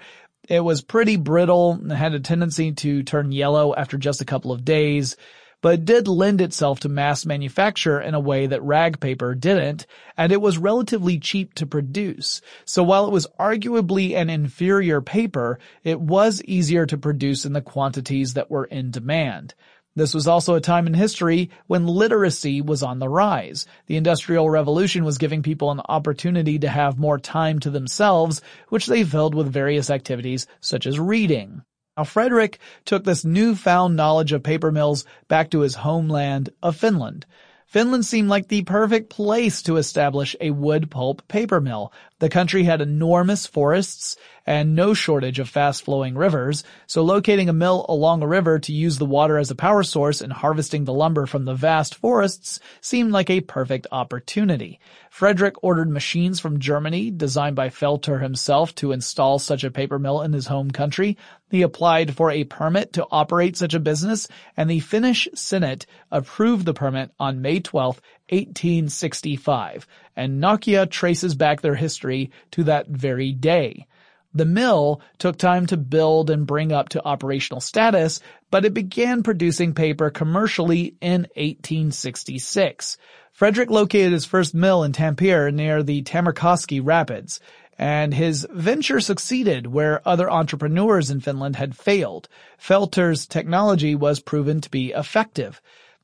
it 0.49 0.61
was 0.61 0.81
pretty 0.81 1.15
brittle 1.15 1.73
and 1.73 1.91
had 1.91 2.15
a 2.15 2.19
tendency 2.19 2.71
to 2.71 3.03
turn 3.03 3.31
yellow 3.31 3.75
after 3.75 3.99
just 3.99 4.19
a 4.19 4.25
couple 4.25 4.51
of 4.51 4.65
days, 4.65 5.15
but 5.61 5.85
did 5.85 6.07
lend 6.07 6.41
itself 6.41 6.79
to 6.79 6.89
mass 6.89 7.23
manufacture 7.23 8.01
in 8.01 8.15
a 8.15 8.19
way 8.19 8.47
that 8.47 8.63
rag 8.63 8.99
paper 8.99 9.35
didn't, 9.35 9.85
and 10.17 10.31
it 10.31 10.41
was 10.41 10.57
relatively 10.57 11.19
cheap 11.19 11.53
to 11.53 11.67
produce. 11.67 12.41
So 12.65 12.81
while 12.81 13.05
it 13.05 13.13
was 13.13 13.27
arguably 13.39 14.15
an 14.15 14.31
inferior 14.31 15.01
paper, 15.01 15.59
it 15.83 16.01
was 16.01 16.43
easier 16.45 16.87
to 16.87 16.97
produce 16.97 17.45
in 17.45 17.53
the 17.53 17.61
quantities 17.61 18.33
that 18.33 18.49
were 18.49 18.65
in 18.65 18.89
demand. 18.89 19.53
This 19.95 20.13
was 20.13 20.25
also 20.25 20.55
a 20.55 20.61
time 20.61 20.87
in 20.87 20.93
history 20.93 21.49
when 21.67 21.85
literacy 21.85 22.61
was 22.61 22.81
on 22.81 22.99
the 22.99 23.09
rise. 23.09 23.65
The 23.87 23.97
Industrial 23.97 24.49
Revolution 24.49 25.03
was 25.03 25.17
giving 25.17 25.43
people 25.43 25.69
an 25.69 25.81
opportunity 25.89 26.57
to 26.59 26.69
have 26.69 26.97
more 26.97 27.19
time 27.19 27.59
to 27.59 27.69
themselves, 27.69 28.41
which 28.69 28.85
they 28.85 29.03
filled 29.03 29.35
with 29.35 29.51
various 29.51 29.89
activities 29.89 30.47
such 30.61 30.87
as 30.87 30.97
reading. 30.97 31.63
Now 31.97 32.05
Frederick 32.05 32.59
took 32.85 33.03
this 33.03 33.25
newfound 33.25 33.97
knowledge 33.97 34.31
of 34.31 34.43
paper 34.43 34.71
mills 34.71 35.03
back 35.27 35.51
to 35.51 35.59
his 35.59 35.75
homeland 35.75 36.49
of 36.63 36.77
Finland. 36.77 37.25
Finland 37.71 38.05
seemed 38.05 38.27
like 38.27 38.49
the 38.49 38.63
perfect 38.63 39.09
place 39.09 39.61
to 39.61 39.77
establish 39.77 40.35
a 40.41 40.51
wood 40.51 40.91
pulp 40.91 41.25
paper 41.29 41.61
mill. 41.61 41.93
The 42.19 42.27
country 42.27 42.65
had 42.65 42.81
enormous 42.81 43.47
forests 43.47 44.17
and 44.45 44.75
no 44.75 44.93
shortage 44.93 45.39
of 45.39 45.47
fast-flowing 45.47 46.15
rivers, 46.15 46.65
so 46.85 47.01
locating 47.01 47.47
a 47.47 47.53
mill 47.53 47.85
along 47.87 48.23
a 48.23 48.27
river 48.27 48.59
to 48.59 48.73
use 48.73 48.97
the 48.97 49.05
water 49.05 49.37
as 49.37 49.51
a 49.51 49.55
power 49.55 49.83
source 49.83 50.19
and 50.19 50.33
harvesting 50.33 50.83
the 50.83 50.91
lumber 50.91 51.25
from 51.25 51.45
the 51.45 51.53
vast 51.53 51.95
forests 51.95 52.59
seemed 52.81 53.13
like 53.13 53.29
a 53.29 53.39
perfect 53.39 53.87
opportunity. 53.89 54.81
Frederick 55.09 55.63
ordered 55.63 55.89
machines 55.89 56.41
from 56.41 56.59
Germany, 56.59 57.09
designed 57.09 57.55
by 57.55 57.69
Völter 57.69 58.21
himself 58.21 58.75
to 58.75 58.91
install 58.91 59.39
such 59.39 59.63
a 59.63 59.71
paper 59.71 59.97
mill 59.97 60.21
in 60.21 60.33
his 60.33 60.47
home 60.47 60.71
country. 60.71 61.17
He 61.51 61.63
applied 61.63 62.15
for 62.15 62.31
a 62.31 62.45
permit 62.45 62.93
to 62.93 63.05
operate 63.11 63.57
such 63.57 63.73
a 63.73 63.79
business, 63.79 64.29
and 64.55 64.69
the 64.69 64.79
Finnish 64.79 65.27
Senate 65.35 65.85
approved 66.09 66.65
the 66.65 66.73
permit 66.73 67.11
on 67.19 67.41
May 67.41 67.59
12, 67.59 68.01
1865, 68.29 69.85
and 70.15 70.41
Nokia 70.41 70.89
traces 70.89 71.35
back 71.35 71.59
their 71.59 71.75
history 71.75 72.31
to 72.51 72.63
that 72.63 72.87
very 72.87 73.33
day. 73.33 73.85
The 74.33 74.45
mill 74.45 75.01
took 75.17 75.37
time 75.37 75.65
to 75.65 75.75
build 75.75 76.29
and 76.29 76.47
bring 76.47 76.71
up 76.71 76.87
to 76.89 77.05
operational 77.05 77.59
status, 77.59 78.21
but 78.49 78.63
it 78.63 78.73
began 78.73 79.21
producing 79.21 79.73
paper 79.73 80.09
commercially 80.09 80.95
in 81.01 81.23
1866. 81.35 82.97
Frederick 83.33 83.69
located 83.69 84.13
his 84.13 84.25
first 84.25 84.53
mill 84.53 84.83
in 84.85 84.93
Tampere 84.93 85.51
near 85.51 85.83
the 85.83 86.01
Tammerkoski 86.03 86.79
Rapids, 86.81 87.41
and 87.77 88.13
his 88.13 88.47
venture 88.51 88.99
succeeded 88.99 89.67
where 89.67 90.07
other 90.07 90.29
entrepreneurs 90.29 91.09
in 91.09 91.19
Finland 91.19 91.55
had 91.55 91.75
failed. 91.75 92.27
Völter's 92.61 93.25
technology 93.25 93.95
was 93.95 94.19
proven 94.19 94.61
to 94.61 94.69
be 94.69 94.91
effective. 94.91 95.61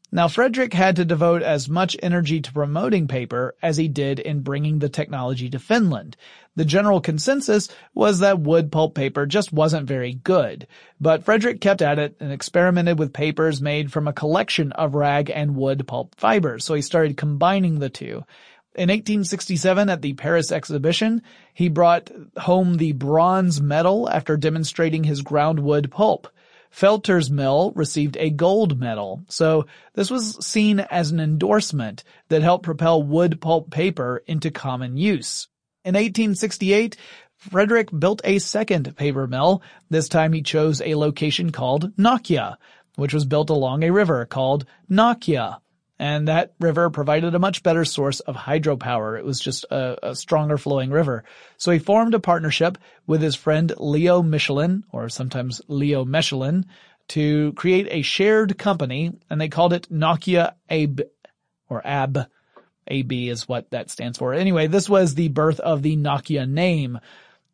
Now 0.09 0.29
Frederick 0.29 0.73
had 0.73 0.95
to 0.95 1.05
devote 1.05 1.41
as 1.41 1.67
much 1.67 1.97
energy 2.01 2.39
to 2.39 2.53
promoting 2.53 3.09
paper 3.09 3.55
as 3.61 3.75
he 3.75 3.89
did 3.89 4.19
in 4.19 4.39
bringing 4.39 4.79
the 4.79 4.87
technology 4.87 5.49
to 5.49 5.59
Finland. 5.59 6.15
The 6.55 6.63
general 6.63 7.01
consensus 7.01 7.67
was 7.93 8.19
that 8.19 8.39
wood 8.39 8.71
pulp 8.71 8.95
paper 8.95 9.25
just 9.25 9.51
wasn't 9.51 9.85
very 9.85 10.13
good, 10.13 10.65
but 11.01 11.25
Frederick 11.25 11.59
kept 11.59 11.81
at 11.81 11.99
it 11.99 12.15
and 12.21 12.31
experimented 12.31 12.97
with 12.97 13.11
papers 13.11 13.61
made 13.61 13.91
from 13.91 14.07
a 14.07 14.13
collection 14.13 14.71
of 14.71 14.95
rag 14.95 15.29
and 15.29 15.57
wood 15.57 15.85
pulp 15.85 16.15
fibers, 16.15 16.63
so 16.63 16.73
he 16.73 16.81
started 16.81 17.17
combining 17.17 17.79
the 17.79 17.89
two. 17.89 18.23
In 18.77 18.89
1867 18.89 19.89
at 19.89 20.03
the 20.03 20.13
Paris 20.13 20.51
exhibition, 20.51 21.23
he 21.51 21.67
brought 21.67 22.11
home 22.37 22.77
the 22.77 22.91
bronze 22.91 23.59
medal 23.59 24.07
after 24.07 24.37
demonstrating 24.37 25.03
his 25.03 25.23
groundwood 25.23 25.89
pulp. 25.89 26.27
Völter's 26.71 27.31
mill 27.31 27.71
received 27.75 28.17
a 28.17 28.29
gold 28.29 28.79
medal, 28.79 29.23
so 29.29 29.65
this 29.95 30.11
was 30.11 30.45
seen 30.45 30.79
as 30.79 31.09
an 31.09 31.19
endorsement 31.19 32.03
that 32.29 32.43
helped 32.43 32.65
propel 32.65 33.01
wood 33.01 33.41
pulp 33.41 33.71
paper 33.71 34.21
into 34.27 34.51
common 34.51 34.95
use. 34.95 35.47
In 35.83 35.95
1868, 35.95 36.97
Frederick 37.35 37.89
built 37.97 38.21
a 38.23 38.37
second 38.37 38.95
paper 38.95 39.25
mill. 39.25 39.63
This 39.89 40.07
time 40.07 40.33
he 40.33 40.43
chose 40.43 40.81
a 40.81 40.93
location 40.93 41.51
called 41.51 41.95
Nokia, 41.95 42.57
which 42.95 43.13
was 43.13 43.25
built 43.25 43.49
along 43.49 43.81
a 43.81 43.91
river 43.91 44.23
called 44.27 44.67
Nokia 44.87 45.61
and 45.99 46.27
that 46.27 46.53
river 46.59 46.89
provided 46.89 47.33
a 47.33 47.39
much 47.39 47.63
better 47.63 47.83
source 47.83 48.19
of 48.19 48.35
hydropower. 48.35 49.17
It 49.17 49.25
was 49.25 49.39
just 49.39 49.65
a, 49.71 50.09
a, 50.09 50.15
stronger 50.15 50.57
flowing 50.57 50.91
river. 50.91 51.23
So 51.57 51.71
he 51.71 51.79
formed 51.79 52.13
a 52.13 52.19
partnership 52.19 52.77
with 53.07 53.21
his 53.21 53.35
friend 53.35 53.73
Leo 53.77 54.21
Michelin, 54.21 54.83
or 54.91 55.09
sometimes 55.09 55.61
Leo 55.67 56.05
Mechelin, 56.05 56.65
to 57.09 57.53
create 57.53 57.87
a 57.89 58.01
shared 58.01 58.57
company, 58.57 59.13
and 59.29 59.41
they 59.41 59.49
called 59.49 59.73
it 59.73 59.91
Nokia 59.91 60.53
AB, 60.69 61.03
or 61.69 61.81
AB. 61.85 62.25
AB 62.89 63.29
is 63.29 63.47
what 63.47 63.69
that 63.71 63.89
stands 63.89 64.17
for. 64.17 64.33
Anyway, 64.33 64.67
this 64.67 64.89
was 64.89 65.15
the 65.15 65.27
birth 65.29 65.59
of 65.59 65.81
the 65.81 65.97
Nokia 65.97 66.47
name. 66.47 66.99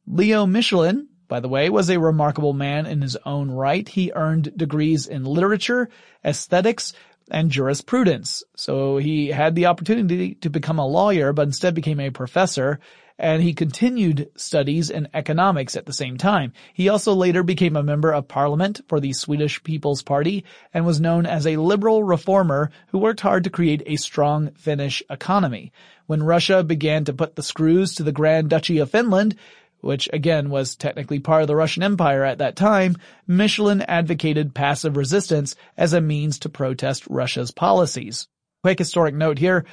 Leo 0.05 0.45
Michelin, 0.45 1.07
by 1.27 1.39
the 1.39 1.49
way, 1.49 1.69
was 1.69 1.89
a 1.89 1.99
remarkable 1.99 2.53
man 2.53 2.85
in 2.85 3.01
his 3.01 3.17
own 3.25 3.49
right. 3.49 3.87
He 3.87 4.11
earned 4.13 4.55
degrees 4.55 5.07
in 5.07 5.23
literature, 5.23 5.89
aesthetics, 6.23 6.93
and 7.29 7.51
jurisprudence. 7.51 8.43
So 8.55 8.97
he 8.97 9.27
had 9.27 9.55
the 9.55 9.67
opportunity 9.67 10.35
to 10.35 10.49
become 10.49 10.79
a 10.79 10.87
lawyer, 10.87 11.33
but 11.33 11.47
instead 11.47 11.75
became 11.75 11.99
a 11.99 12.09
professor, 12.09 12.79
and 13.17 13.41
he 13.43 13.53
continued 13.53 14.29
studies 14.35 14.89
in 14.89 15.07
economics 15.13 15.75
at 15.75 15.85
the 15.85 15.93
same 15.93 16.17
time. 16.17 16.53
He 16.73 16.89
also 16.89 17.13
later 17.13 17.43
became 17.43 17.75
a 17.75 17.83
member 17.83 18.11
of 18.11 18.27
parliament 18.27 18.81
for 18.87 18.99
the 18.99 19.13
Swedish 19.13 19.63
People's 19.63 20.01
Party 20.01 20.43
and 20.73 20.85
was 20.85 20.99
known 20.99 21.25
as 21.25 21.45
a 21.45 21.57
liberal 21.57 22.03
reformer 22.03 22.71
who 22.87 22.97
worked 22.97 23.21
hard 23.21 23.43
to 23.43 23.49
create 23.49 23.83
a 23.85 23.97
strong 23.97 24.51
Finnish 24.55 25.03
economy. 25.09 25.71
When 26.05 26.23
Russia 26.23 26.63
began 26.63 27.05
to 27.05 27.13
put 27.13 27.35
the 27.35 27.43
screws 27.43 27.95
to 27.95 28.03
the 28.03 28.11
Grand 28.11 28.49
Duchy 28.49 28.79
of 28.79 28.91
Finland, 28.91 29.35
which 29.83 30.09
again 30.13 30.49
was 30.49 30.75
technically 30.75 31.19
part 31.19 31.41
of 31.41 31.47
the 31.47 31.55
Russian 31.55 31.83
Empire 31.83 32.23
at 32.23 32.37
that 32.37 32.55
time, 32.55 32.95
Michelin 33.27 33.81
advocated 33.81 34.55
passive 34.55 34.95
resistance 34.95 35.55
as 35.77 35.91
a 35.91 35.99
means 35.99 36.39
to 36.39 36.49
protest 36.49 37.05
Russia's 37.09 37.51
policies. 37.51 38.27
Quick 38.63 38.79
historic 38.79 39.13
note 39.13 39.37
here, 39.37 39.65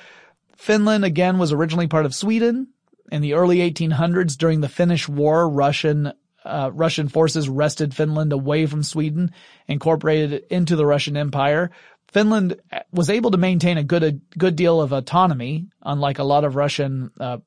Finland 0.57 1.05
again 1.05 1.39
was 1.39 1.53
originally 1.53 1.87
part 1.87 2.07
of 2.07 2.15
Sweden. 2.15 2.69
In 3.13 3.23
the 3.23 3.35
early 3.35 3.59
1800s 3.59 4.37
during 4.37 4.61
the 4.61 4.69
Finnish 4.69 5.09
War, 5.09 5.49
Russian 5.49 6.13
uh, 6.45 6.71
Russian 6.73 7.09
forces 7.09 7.49
wrested 7.49 7.95
Finland 7.95 8.33
away 8.33 8.67
from 8.67 8.83
Sweden, 8.83 9.33
incorporated 9.69 10.33
it 10.33 10.47
into 10.51 10.75
the 10.75 10.87
Russian 10.87 11.17
Empire. 11.17 11.71
Finland 12.09 12.61
was 12.93 13.11
able 13.11 13.31
to 13.31 13.39
maintain 13.39 13.79
a 13.79 13.85
good 13.85 14.03
a 14.03 14.13
good 14.37 14.57
deal 14.57 14.81
of 14.81 14.93
autonomy, 14.93 15.69
unlike 15.83 16.19
a 16.19 16.25
lot 16.25 16.45
of 16.45 16.57
Russian 16.57 17.11
uh, 17.21 17.39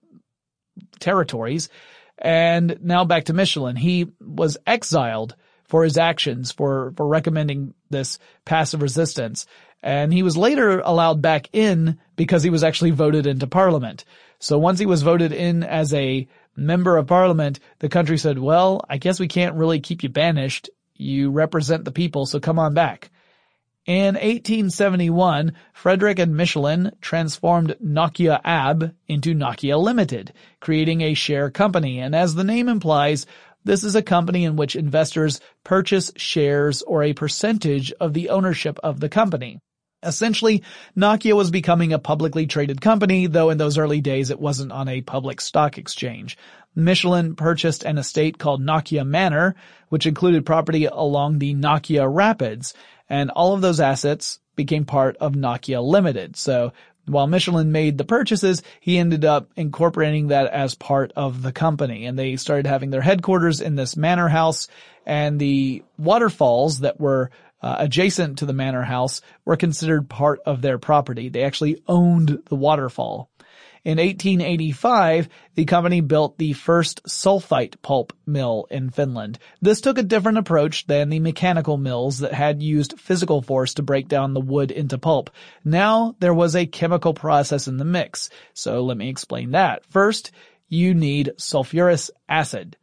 territories. 0.99 1.69
And 2.17 2.77
now 2.81 3.05
back 3.05 3.25
to 3.25 3.33
Michelin. 3.33 3.75
He 3.75 4.07
was 4.21 4.57
exiled 4.65 5.35
for 5.65 5.83
his 5.83 5.97
actions, 5.97 6.51
for, 6.51 6.93
for 6.95 7.07
recommending 7.07 7.73
this 7.89 8.19
passive 8.45 8.81
resistance. 8.81 9.45
And 9.81 10.13
he 10.13 10.23
was 10.23 10.37
later 10.37 10.79
allowed 10.79 11.21
back 11.21 11.49
in 11.51 11.99
because 12.15 12.43
he 12.43 12.49
was 12.49 12.63
actually 12.63 12.91
voted 12.91 13.27
into 13.27 13.47
parliament. 13.47 14.05
So 14.39 14.57
once 14.57 14.79
he 14.79 14.85
was 14.85 15.01
voted 15.01 15.31
in 15.31 15.63
as 15.63 15.93
a 15.93 16.27
member 16.55 16.97
of 16.97 17.07
parliament, 17.07 17.59
the 17.79 17.89
country 17.89 18.17
said, 18.17 18.37
well, 18.37 18.85
I 18.89 18.97
guess 18.97 19.19
we 19.19 19.27
can't 19.27 19.55
really 19.55 19.79
keep 19.79 20.03
you 20.03 20.09
banished. 20.09 20.69
You 20.95 21.31
represent 21.31 21.85
the 21.85 21.91
people, 21.91 22.25
so 22.25 22.39
come 22.39 22.59
on 22.59 22.73
back. 22.73 23.09
In 23.85 24.15
1871, 24.15 25.51
Frederick 25.73 26.17
and 26.17 26.37
Michelin 26.37 26.93
transformed 27.01 27.75
Nokia 27.83 28.39
AB 28.45 28.91
into 29.09 29.35
Nokia 29.35 29.77
Limited, 29.77 30.31
creating 30.61 31.01
a 31.01 31.13
share 31.13 31.49
company. 31.49 31.99
And 31.99 32.15
as 32.15 32.33
the 32.33 32.45
name 32.45 32.69
implies, 32.69 33.25
this 33.65 33.83
is 33.83 33.95
a 33.95 34.01
company 34.01 34.45
in 34.45 34.55
which 34.55 34.77
investors 34.77 35.41
purchase 35.65 36.13
shares 36.15 36.81
or 36.81 37.03
a 37.03 37.11
percentage 37.11 37.91
of 37.99 38.13
the 38.13 38.29
ownership 38.29 38.79
of 38.81 39.01
the 39.01 39.09
company. 39.09 39.59
Essentially, 40.01 40.63
Nokia 40.97 41.35
was 41.35 41.51
becoming 41.51 41.91
a 41.91 41.99
publicly 41.99 42.45
traded 42.47 42.79
company, 42.79 43.27
though 43.27 43.49
in 43.49 43.57
those 43.57 43.77
early 43.77 43.99
days 43.99 44.29
it 44.29 44.39
wasn't 44.39 44.71
on 44.71 44.87
a 44.87 45.01
public 45.01 45.41
stock 45.41 45.77
exchange. 45.77 46.37
Michelin 46.75 47.35
purchased 47.35 47.83
an 47.83 47.97
estate 47.97 48.37
called 48.37 48.61
Nokia 48.61 49.05
Manor, 49.05 49.55
which 49.89 50.05
included 50.05 50.45
property 50.45 50.85
along 50.85 51.39
the 51.39 51.53
Nokia 51.53 52.07
Rapids, 52.09 52.73
and 53.09 53.29
all 53.31 53.53
of 53.53 53.61
those 53.61 53.79
assets 53.79 54.39
became 54.55 54.85
part 54.85 55.17
of 55.17 55.33
Nokia 55.33 55.83
Limited. 55.83 56.35
So 56.35 56.73
while 57.05 57.27
Michelin 57.27 57.71
made 57.71 57.97
the 57.97 58.05
purchases, 58.05 58.63
he 58.79 58.97
ended 58.97 59.25
up 59.25 59.49
incorporating 59.55 60.27
that 60.27 60.47
as 60.47 60.75
part 60.75 61.11
of 61.15 61.41
the 61.41 61.51
company 61.51 62.05
and 62.05 62.17
they 62.17 62.37
started 62.37 62.65
having 62.65 62.91
their 62.91 63.01
headquarters 63.01 63.61
in 63.61 63.75
this 63.75 63.97
manor 63.97 64.29
house 64.29 64.67
and 65.05 65.39
the 65.39 65.83
waterfalls 65.97 66.79
that 66.79 66.99
were 66.99 67.31
uh, 67.61 67.77
adjacent 67.79 68.39
to 68.39 68.45
the 68.45 68.53
manor 68.53 68.83
house 68.83 69.21
were 69.45 69.55
considered 69.55 70.09
part 70.09 70.41
of 70.45 70.61
their 70.61 70.77
property. 70.77 71.29
They 71.29 71.43
actually 71.43 71.81
owned 71.87 72.43
the 72.49 72.55
waterfall. 72.55 73.29
In 73.85 73.97
1885, 73.97 75.27
the 75.55 75.65
company 75.65 75.99
built 75.99 76.37
the 76.37 76.53
first 76.53 77.03
sulfite 77.03 77.81
pulp 77.81 78.13
mill 78.25 78.65
in 78.71 78.89
Finland. 78.89 79.39
This 79.61 79.81
took 79.81 79.97
a 79.97 80.03
different 80.03 80.37
approach 80.37 80.87
than 80.87 81.09
the 81.09 81.19
mechanical 81.19 81.75
mills 81.75 82.19
that 82.19 82.33
had 82.33 82.63
used 82.63 82.97
physical 82.97 83.41
force 83.41 83.73
to 83.73 83.83
break 83.83 84.07
down 84.07 84.33
the 84.33 84.39
wood 84.39 84.71
into 84.71 84.97
pulp. 84.97 85.31
Now 85.65 86.15
there 86.19 86.33
was 86.33 86.55
a 86.55 86.65
chemical 86.65 87.13
process 87.13 87.67
in 87.67 87.75
the 87.75 87.83
mix. 87.83 88.29
So 88.53 88.85
let 88.85 88.95
me 88.95 89.09
explain 89.09 89.51
that. 89.51 89.85
First, 89.89 90.31
you 90.69 90.93
need 90.93 91.33
sulfurous 91.37 92.09
acid. 92.29 92.77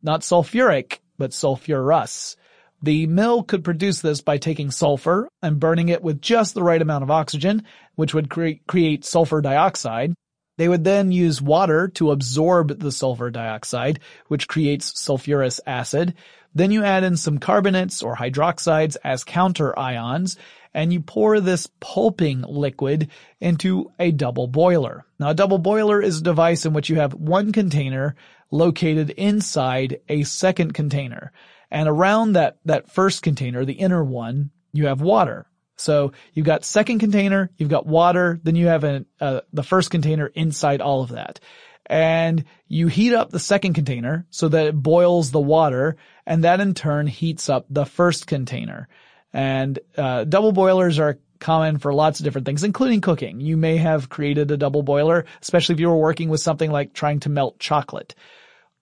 Not 0.00 0.20
sulfuric, 0.20 1.00
but 1.18 1.32
sulfurous. 1.32 2.36
The 2.80 3.08
mill 3.08 3.42
could 3.42 3.64
produce 3.64 4.00
this 4.00 4.20
by 4.20 4.38
taking 4.38 4.70
sulfur 4.70 5.28
and 5.42 5.58
burning 5.58 5.88
it 5.88 6.02
with 6.02 6.20
just 6.20 6.54
the 6.54 6.62
right 6.62 6.80
amount 6.80 7.02
of 7.02 7.10
oxygen, 7.10 7.64
which 7.96 8.14
would 8.14 8.30
cre- 8.30 8.60
create 8.68 9.04
sulfur 9.04 9.40
dioxide. 9.40 10.14
They 10.56 10.68
would 10.68 10.84
then 10.84 11.12
use 11.12 11.42
water 11.42 11.88
to 11.94 12.10
absorb 12.10 12.78
the 12.78 12.92
sulfur 12.92 13.30
dioxide, 13.30 14.00
which 14.28 14.48
creates 14.48 14.92
sulfurous 14.92 15.60
acid. 15.66 16.14
Then 16.54 16.70
you 16.70 16.82
add 16.82 17.04
in 17.04 17.18
some 17.18 17.38
carbonates 17.38 18.02
or 18.02 18.16
hydroxides 18.16 18.96
as 19.04 19.24
counter 19.24 19.78
ions, 19.78 20.38
and 20.72 20.92
you 20.92 21.00
pour 21.00 21.40
this 21.40 21.68
pulping 21.80 22.42
liquid 22.42 23.08
into 23.40 23.92
a 23.98 24.10
double 24.12 24.46
boiler. 24.46 25.04
Now 25.18 25.30
a 25.30 25.34
double 25.34 25.58
boiler 25.58 26.00
is 26.00 26.18
a 26.18 26.24
device 26.24 26.64
in 26.64 26.72
which 26.72 26.88
you 26.88 26.96
have 26.96 27.12
one 27.12 27.52
container 27.52 28.16
located 28.50 29.10
inside 29.10 30.00
a 30.08 30.22
second 30.22 30.72
container. 30.72 31.32
And 31.70 31.88
around 31.88 32.32
that, 32.32 32.58
that 32.64 32.90
first 32.90 33.22
container, 33.22 33.64
the 33.64 33.74
inner 33.74 34.04
one, 34.04 34.50
you 34.72 34.86
have 34.86 35.00
water. 35.00 35.46
So 35.76 36.12
you've 36.32 36.46
got 36.46 36.64
second 36.64 36.98
container, 36.98 37.50
you've 37.56 37.68
got 37.68 37.86
water, 37.86 38.40
then 38.42 38.56
you 38.56 38.66
have 38.66 38.84
an, 38.84 39.06
uh, 39.20 39.40
the 39.52 39.62
first 39.62 39.90
container 39.90 40.26
inside 40.26 40.80
all 40.80 41.02
of 41.02 41.10
that. 41.10 41.40
And 41.84 42.44
you 42.66 42.88
heat 42.88 43.14
up 43.14 43.30
the 43.30 43.38
second 43.38 43.74
container 43.74 44.26
so 44.30 44.48
that 44.48 44.66
it 44.66 44.82
boils 44.82 45.30
the 45.30 45.40
water 45.40 45.96
and 46.26 46.44
that 46.44 46.60
in 46.60 46.74
turn 46.74 47.06
heats 47.06 47.48
up 47.48 47.66
the 47.70 47.86
first 47.86 48.26
container. 48.26 48.88
And, 49.32 49.78
uh, 49.96 50.24
double 50.24 50.52
boilers 50.52 50.98
are 50.98 51.18
common 51.38 51.78
for 51.78 51.92
lots 51.92 52.18
of 52.18 52.24
different 52.24 52.46
things, 52.46 52.64
including 52.64 53.02
cooking. 53.02 53.40
You 53.40 53.56
may 53.56 53.76
have 53.76 54.08
created 54.08 54.50
a 54.50 54.56
double 54.56 54.82
boiler, 54.82 55.26
especially 55.42 55.74
if 55.74 55.80
you 55.80 55.88
were 55.88 55.96
working 55.96 56.28
with 56.28 56.40
something 56.40 56.70
like 56.70 56.92
trying 56.92 57.20
to 57.20 57.28
melt 57.28 57.58
chocolate. 57.58 58.14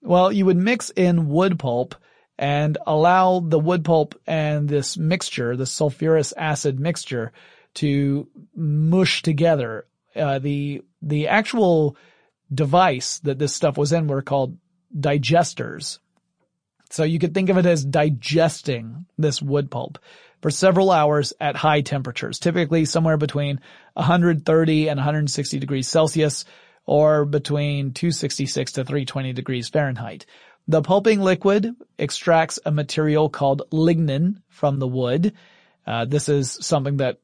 Well, 0.03 0.33
you 0.33 0.47
would 0.47 0.57
mix 0.57 0.91
in 0.91 1.29
wood 1.29 1.59
pulp 1.59 1.95
and 2.38 2.79
allow 2.87 3.40
the 3.40 3.59
wood 3.59 3.85
pulp 3.85 4.14
and 4.27 4.68
this 4.68 4.97
mixture, 4.97 5.57
the 5.57 5.64
sulfurous 5.64 6.33
acid 6.37 6.81
mixture, 6.81 7.33
to 7.75 8.29
mush 8.55 9.23
together. 9.23 9.87
Uh, 10.14 10.38
the 10.38 10.83
the 11.03 11.29
actual 11.29 11.97
device 12.53 13.18
that 13.20 13.38
this 13.38 13.55
stuff 13.55 13.77
was 13.77 13.92
in 13.92 14.07
were 14.07 14.23
called 14.23 14.57
digesters. 14.97 15.99
So 16.90 17.03
you 17.03 17.18
could 17.18 17.35
think 17.35 17.49
of 17.49 17.59
it 17.59 17.66
as 17.66 17.85
digesting 17.85 19.07
this 19.18 19.42
wood 19.42 19.70
pulp 19.70 19.99
for 20.40 20.51
several 20.51 20.90
hours 20.90 21.33
at 21.40 21.57
high 21.57 21.81
temperatures, 21.81 22.38
typically 22.38 22.85
somewhere 22.85 23.16
between 23.16 23.61
130 23.94 24.88
and 24.88 24.99
160 24.99 25.59
degrees 25.59 25.88
Celsius 25.88 26.44
or 26.87 27.25
between 27.25 27.92
266 27.92 28.73
to 28.73 28.85
320 28.85 29.33
degrees 29.33 29.68
Fahrenheit. 29.68 30.27
The 30.66 30.81
pulping 30.81 31.20
liquid 31.20 31.74
extracts 31.98 32.59
a 32.64 32.70
material 32.70 33.29
called 33.29 33.62
lignin 33.70 34.40
from 34.48 34.79
the 34.79 34.88
wood. 34.88 35.35
Uh, 35.87 36.07
this 36.07 36.29
is 36.29 36.59
something 36.62 36.96
that 36.98 37.20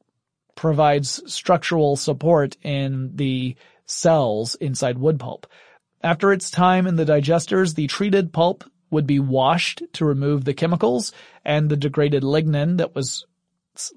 provides 0.55 1.21
structural 1.31 1.95
support 1.95 2.55
in 2.61 3.15
the 3.15 3.55
cells 3.87 4.53
inside 4.55 4.99
wood 4.99 5.19
pulp. 5.19 5.47
After 6.03 6.31
its 6.31 6.51
time 6.51 6.85
in 6.85 6.97
the 6.97 7.05
digesters, 7.05 7.73
the 7.73 7.87
treated 7.87 8.31
pulp 8.31 8.63
would 8.91 9.07
be 9.07 9.19
washed 9.19 9.81
to 9.93 10.05
remove 10.05 10.45
the 10.45 10.53
chemicals 10.53 11.11
and 11.43 11.69
the 11.69 11.77
degraded 11.77 12.23
lignin 12.23 12.77
that 12.77 12.93
was 12.93 13.25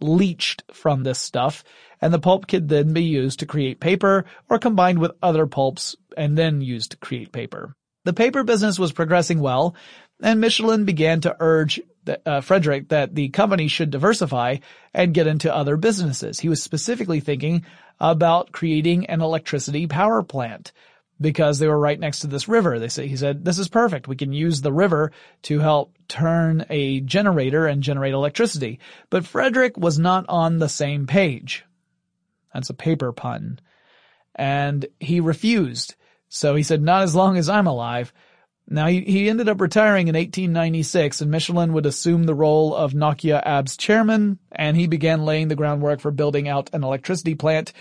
leached 0.00 0.62
from 0.72 1.02
this 1.02 1.18
stuff, 1.18 1.64
and 2.00 2.14
the 2.14 2.18
pulp 2.18 2.46
could 2.46 2.68
then 2.68 2.92
be 2.92 3.02
used 3.02 3.40
to 3.40 3.46
create 3.46 3.80
paper 3.80 4.24
or 4.48 4.58
combined 4.58 5.00
with 5.00 5.12
other 5.22 5.46
pulps 5.46 5.96
and 6.16 6.38
then 6.38 6.60
used 6.60 6.92
to 6.92 6.96
create 6.96 7.32
paper. 7.32 7.74
The 8.04 8.12
paper 8.12 8.44
business 8.44 8.78
was 8.78 8.92
progressing 8.92 9.40
well, 9.40 9.74
and 10.22 10.40
Michelin 10.40 10.84
began 10.84 11.20
to 11.22 11.36
urge 11.40 11.80
uh, 12.26 12.40
Frederick 12.42 12.88
that 12.88 13.14
the 13.14 13.30
company 13.30 13.68
should 13.68 13.90
diversify 13.90 14.58
and 14.92 15.14
get 15.14 15.26
into 15.26 15.54
other 15.54 15.76
businesses. 15.76 16.38
He 16.38 16.48
was 16.48 16.62
specifically 16.62 17.20
thinking 17.20 17.64
about 17.98 18.52
creating 18.52 19.06
an 19.06 19.20
electricity 19.20 19.86
power 19.86 20.22
plant 20.22 20.72
because 21.20 21.58
they 21.58 21.68
were 21.68 21.78
right 21.78 21.98
next 21.98 22.20
to 22.20 22.26
this 22.26 22.48
river. 22.48 22.78
They 22.78 22.88
say, 22.88 23.06
he 23.06 23.16
said, 23.16 23.44
this 23.44 23.58
is 23.58 23.68
perfect. 23.68 24.08
We 24.08 24.16
can 24.16 24.32
use 24.32 24.60
the 24.60 24.72
river 24.72 25.12
to 25.42 25.60
help 25.60 25.96
turn 26.08 26.66
a 26.68 27.00
generator 27.00 27.66
and 27.66 27.82
generate 27.82 28.14
electricity. 28.14 28.80
But 29.10 29.24
Frederick 29.24 29.76
was 29.76 29.98
not 29.98 30.26
on 30.28 30.58
the 30.58 30.68
same 30.68 31.06
page. 31.06 31.64
That's 32.52 32.70
a 32.70 32.74
paper 32.74 33.12
pun. 33.12 33.60
And 34.34 34.86
he 35.00 35.20
refused. 35.20 35.94
So 36.34 36.56
he 36.56 36.64
said, 36.64 36.82
not 36.82 37.02
as 37.02 37.14
long 37.14 37.36
as 37.36 37.48
I'm 37.48 37.68
alive. 37.68 38.12
Now 38.68 38.88
he, 38.88 39.02
he 39.02 39.28
ended 39.28 39.48
up 39.48 39.60
retiring 39.60 40.08
in 40.08 40.16
1896 40.16 41.20
and 41.20 41.30
Michelin 41.30 41.72
would 41.74 41.86
assume 41.86 42.24
the 42.24 42.34
role 42.34 42.74
of 42.74 42.92
Nokia 42.92 43.40
AB's 43.44 43.76
chairman 43.76 44.40
and 44.50 44.76
he 44.76 44.88
began 44.88 45.24
laying 45.24 45.46
the 45.46 45.54
groundwork 45.54 46.00
for 46.00 46.10
building 46.10 46.48
out 46.48 46.70
an 46.72 46.82
electricity 46.82 47.36
plant 47.36 47.72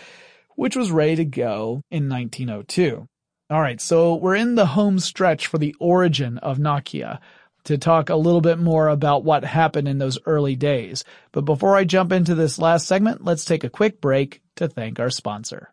which 0.55 0.75
was 0.75 0.91
ready 0.91 1.15
to 1.15 1.25
go 1.25 1.81
in 1.89 2.09
1902. 2.09 3.07
Alright, 3.51 3.81
so 3.81 4.15
we're 4.15 4.35
in 4.35 4.53
the 4.53 4.67
home 4.67 4.99
stretch 4.99 5.47
for 5.47 5.57
the 5.57 5.75
origin 5.79 6.37
of 6.37 6.59
Nokia 6.59 7.19
to 7.63 7.77
talk 7.79 8.09
a 8.09 8.15
little 8.15 8.41
bit 8.41 8.59
more 8.59 8.87
about 8.87 9.23
what 9.23 9.43
happened 9.43 9.87
in 9.87 9.97
those 9.97 10.19
early 10.27 10.55
days. 10.55 11.03
But 11.31 11.45
before 11.45 11.75
I 11.75 11.85
jump 11.85 12.11
into 12.11 12.35
this 12.35 12.59
last 12.59 12.85
segment, 12.85 13.23
let's 13.23 13.45
take 13.45 13.63
a 13.63 13.69
quick 13.69 13.99
break 13.99 14.41
to 14.57 14.67
thank 14.67 14.99
our 14.99 15.09
sponsor. 15.09 15.72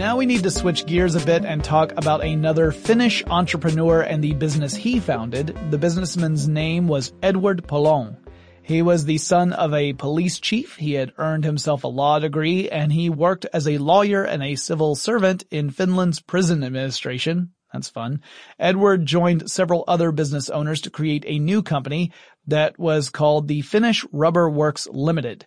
Now 0.00 0.16
we 0.16 0.24
need 0.24 0.44
to 0.44 0.50
switch 0.50 0.86
gears 0.86 1.14
a 1.14 1.26
bit 1.26 1.44
and 1.44 1.62
talk 1.62 1.92
about 1.94 2.24
another 2.24 2.72
Finnish 2.72 3.22
entrepreneur 3.26 4.00
and 4.00 4.24
the 4.24 4.32
business 4.32 4.74
he 4.74 4.98
founded. 4.98 5.54
The 5.70 5.76
businessman's 5.76 6.48
name 6.48 6.88
was 6.88 7.12
Edward 7.22 7.68
Polon. 7.68 8.16
He 8.62 8.80
was 8.80 9.04
the 9.04 9.18
son 9.18 9.52
of 9.52 9.74
a 9.74 9.92
police 9.92 10.40
chief. 10.40 10.76
He 10.76 10.94
had 10.94 11.12
earned 11.18 11.44
himself 11.44 11.84
a 11.84 11.88
law 11.88 12.18
degree 12.18 12.70
and 12.70 12.90
he 12.90 13.10
worked 13.10 13.44
as 13.52 13.68
a 13.68 13.76
lawyer 13.76 14.24
and 14.24 14.42
a 14.42 14.54
civil 14.54 14.94
servant 14.94 15.44
in 15.50 15.68
Finland's 15.68 16.18
prison 16.18 16.64
administration. 16.64 17.50
That's 17.70 17.90
fun. 17.90 18.22
Edward 18.58 19.04
joined 19.04 19.50
several 19.50 19.84
other 19.86 20.12
business 20.12 20.48
owners 20.48 20.80
to 20.80 20.90
create 20.90 21.24
a 21.26 21.38
new 21.38 21.62
company 21.62 22.10
that 22.46 22.78
was 22.78 23.10
called 23.10 23.48
the 23.48 23.60
Finnish 23.60 24.06
Rubber 24.12 24.48
Works 24.48 24.88
Limited. 24.90 25.44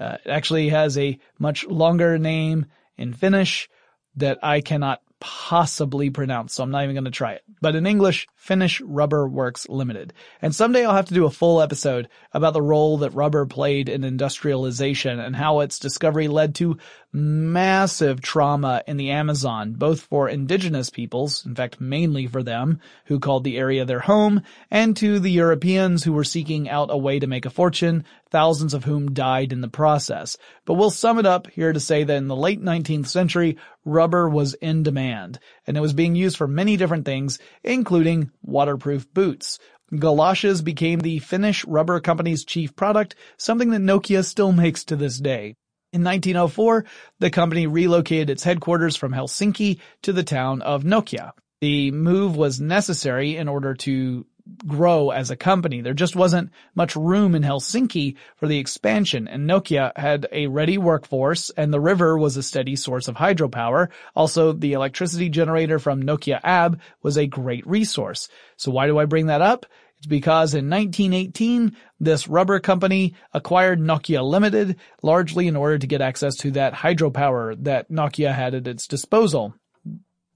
Uh, 0.00 0.16
it 0.24 0.30
actually 0.30 0.70
has 0.70 0.98
a 0.98 1.20
much 1.38 1.64
longer 1.64 2.18
name 2.18 2.66
in 2.96 3.12
Finnish 3.12 3.68
that 4.16 4.38
I 4.42 4.60
cannot 4.60 5.00
possibly 5.20 6.10
pronounce, 6.10 6.52
so 6.52 6.62
I'm 6.62 6.70
not 6.70 6.84
even 6.84 6.94
going 6.94 7.06
to 7.06 7.10
try 7.10 7.32
it. 7.32 7.42
But 7.62 7.74
in 7.74 7.86
English, 7.86 8.28
Finnish 8.36 8.82
Rubber 8.82 9.26
Works 9.26 9.66
Limited. 9.70 10.12
And 10.42 10.54
someday 10.54 10.84
I'll 10.84 10.94
have 10.94 11.06
to 11.06 11.14
do 11.14 11.24
a 11.24 11.30
full 11.30 11.62
episode 11.62 12.08
about 12.32 12.52
the 12.52 12.60
role 12.60 12.98
that 12.98 13.14
rubber 13.14 13.46
played 13.46 13.88
in 13.88 14.04
industrialization 14.04 15.18
and 15.18 15.34
how 15.34 15.60
its 15.60 15.78
discovery 15.78 16.28
led 16.28 16.54
to 16.56 16.76
massive 17.14 18.20
trauma 18.20 18.82
in 18.88 18.96
the 18.96 19.12
Amazon, 19.12 19.72
both 19.72 20.00
for 20.00 20.28
indigenous 20.28 20.90
peoples, 20.90 21.46
in 21.46 21.54
fact 21.54 21.80
mainly 21.80 22.26
for 22.26 22.42
them, 22.42 22.80
who 23.04 23.20
called 23.20 23.44
the 23.44 23.56
area 23.56 23.84
their 23.84 24.00
home, 24.00 24.42
and 24.68 24.96
to 24.96 25.20
the 25.20 25.30
Europeans 25.30 26.02
who 26.02 26.12
were 26.12 26.24
seeking 26.24 26.68
out 26.68 26.90
a 26.90 26.98
way 26.98 27.20
to 27.20 27.28
make 27.28 27.46
a 27.46 27.50
fortune, 27.50 28.04
thousands 28.30 28.74
of 28.74 28.82
whom 28.82 29.14
died 29.14 29.52
in 29.52 29.60
the 29.60 29.68
process. 29.68 30.36
But 30.64 30.74
we'll 30.74 30.90
sum 30.90 31.20
it 31.20 31.26
up 31.26 31.46
here 31.46 31.72
to 31.72 31.78
say 31.78 32.02
that 32.02 32.16
in 32.16 32.26
the 32.26 32.34
late 32.34 32.60
19th 32.60 33.06
century, 33.06 33.58
rubber 33.84 34.28
was 34.28 34.54
in 34.54 34.82
demand, 34.82 35.38
and 35.68 35.76
it 35.76 35.80
was 35.80 35.92
being 35.92 36.16
used 36.16 36.36
for 36.36 36.48
many 36.48 36.76
different 36.76 37.04
things, 37.04 37.38
including 37.62 38.32
waterproof 38.42 39.12
boots. 39.14 39.60
Galoshes 39.96 40.62
became 40.62 40.98
the 40.98 41.20
Finnish 41.20 41.64
rubber 41.64 42.00
company's 42.00 42.44
chief 42.44 42.74
product, 42.74 43.14
something 43.36 43.70
that 43.70 43.82
Nokia 43.82 44.24
still 44.24 44.50
makes 44.50 44.82
to 44.86 44.96
this 44.96 45.18
day. 45.18 45.54
In 45.94 46.02
1904, 46.02 46.84
the 47.20 47.30
company 47.30 47.68
relocated 47.68 48.28
its 48.28 48.42
headquarters 48.42 48.96
from 48.96 49.12
Helsinki 49.12 49.78
to 50.02 50.12
the 50.12 50.24
town 50.24 50.60
of 50.60 50.82
Nokia. 50.82 51.30
The 51.60 51.92
move 51.92 52.36
was 52.36 52.60
necessary 52.60 53.36
in 53.36 53.46
order 53.46 53.74
to 53.74 54.26
grow 54.66 55.10
as 55.10 55.30
a 55.30 55.36
company. 55.36 55.82
There 55.82 55.94
just 55.94 56.16
wasn't 56.16 56.50
much 56.74 56.96
room 56.96 57.36
in 57.36 57.44
Helsinki 57.44 58.16
for 58.34 58.48
the 58.48 58.58
expansion 58.58 59.28
and 59.28 59.48
Nokia 59.48 59.96
had 59.96 60.26
a 60.32 60.48
ready 60.48 60.78
workforce 60.78 61.50
and 61.50 61.72
the 61.72 61.80
river 61.80 62.18
was 62.18 62.36
a 62.36 62.42
steady 62.42 62.74
source 62.74 63.06
of 63.06 63.14
hydropower. 63.14 63.88
Also, 64.16 64.52
the 64.52 64.72
electricity 64.72 65.28
generator 65.28 65.78
from 65.78 66.02
Nokia 66.02 66.40
AB 66.42 66.76
was 67.04 67.16
a 67.16 67.28
great 67.28 67.64
resource. 67.68 68.28
So 68.56 68.72
why 68.72 68.88
do 68.88 68.98
I 68.98 69.04
bring 69.04 69.26
that 69.26 69.42
up? 69.42 69.64
Because 70.06 70.54
in 70.54 70.68
1918, 70.70 71.76
this 72.00 72.28
rubber 72.28 72.60
company 72.60 73.14
acquired 73.32 73.80
Nokia 73.80 74.22
Limited 74.22 74.76
largely 75.02 75.46
in 75.46 75.56
order 75.56 75.78
to 75.78 75.86
get 75.86 76.00
access 76.00 76.36
to 76.36 76.50
that 76.52 76.74
hydropower 76.74 77.56
that 77.64 77.90
Nokia 77.90 78.34
had 78.34 78.54
at 78.54 78.66
its 78.66 78.86
disposal. 78.86 79.54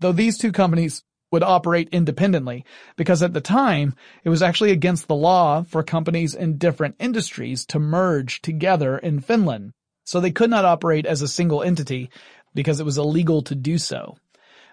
Though 0.01 0.13
these 0.13 0.39
two 0.39 0.53
companies 0.53 1.03
would 1.31 1.43
operate 1.43 1.89
independently 1.93 2.65
because 2.97 3.23
at 3.23 3.35
the 3.35 3.41
time 3.41 3.95
it 4.25 4.31
was 4.31 4.43
actually 4.43 4.71
against 4.71 5.09
the 5.09 5.15
law 5.15 5.63
for 5.63 5.83
companies 5.83 6.35
in 6.35 6.59
different 6.59 6.97
industries 6.99 7.67
to 7.67 7.79
merge 7.79 8.41
together 8.41 8.97
in 8.97 9.21
Finland. 9.21 9.73
So 10.05 10.21
they 10.21 10.31
could 10.31 10.51
not 10.51 10.65
operate 10.65 11.05
as 11.05 11.21
a 11.21 11.29
single 11.29 11.63
entity 11.63 12.11
because 12.55 12.81
it 12.81 12.85
was 12.85 12.97
illegal 12.97 13.43
to 13.43 13.55
do 13.55 13.77
so. 13.77 14.17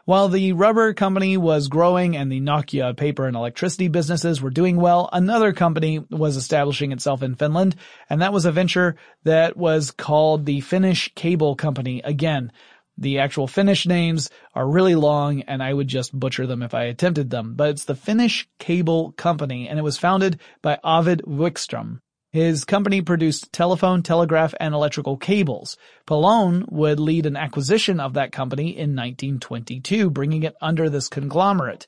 While 0.06 0.30
the 0.30 0.54
rubber 0.54 0.94
company 0.94 1.36
was 1.36 1.68
growing 1.68 2.16
and 2.16 2.32
the 2.32 2.40
Nokia 2.40 2.96
paper 2.96 3.26
and 3.26 3.36
electricity 3.36 3.88
businesses 3.88 4.40
were 4.40 4.52
doing 4.52 4.76
well, 4.76 5.10
another 5.12 5.52
company 5.52 5.98
was 6.12 6.38
establishing 6.38 6.92
itself 6.92 7.24
in 7.24 7.34
Finland, 7.34 7.76
and 8.08 8.22
that 8.22 8.32
was 8.32 8.46
a 8.46 8.52
venture 8.52 8.98
that 9.24 9.58
was 9.58 9.90
called 9.90 10.46
the 10.46 10.62
Finnish 10.62 11.12
Cable 11.16 11.56
Company. 11.56 12.04
Again, 12.04 12.52
the 13.00 13.18
actual 13.18 13.48
Finnish 13.48 13.88
names 13.88 14.30
are 14.54 14.70
really 14.70 14.94
long 14.94 15.42
and 15.42 15.64
I 15.64 15.74
would 15.74 15.88
just 15.88 16.18
butcher 16.18 16.46
them 16.46 16.62
if 16.62 16.76
I 16.76 16.84
attempted 16.84 17.32
them, 17.32 17.56
but 17.56 17.70
it's 17.70 17.86
the 17.86 17.96
Finnish 17.96 18.48
Cable 18.60 19.12
Company 19.14 19.68
and 19.68 19.80
it 19.80 19.82
was 19.82 19.98
founded 19.98 20.40
by 20.62 20.78
Arvid 20.84 21.24
Wikström. 21.26 22.02
His 22.36 22.66
company 22.66 23.02
produced 23.02 23.54
telephone, 23.54 24.04
telegraph, 24.04 24.54
and 24.60 24.74
electrical 24.74 25.16
cables. 25.16 25.78
Polón 26.06 26.70
would 26.70 27.00
lead 27.00 27.26
an 27.28 27.38
acquisition 27.38 28.02
of 28.02 28.16
that 28.16 28.34
company 28.34 28.72
in 28.72 28.94
1922, 28.94 30.10
bringing 30.10 30.44
it 30.44 30.54
under 30.60 30.90
this 30.90 31.08
conglomerate. 31.08 31.88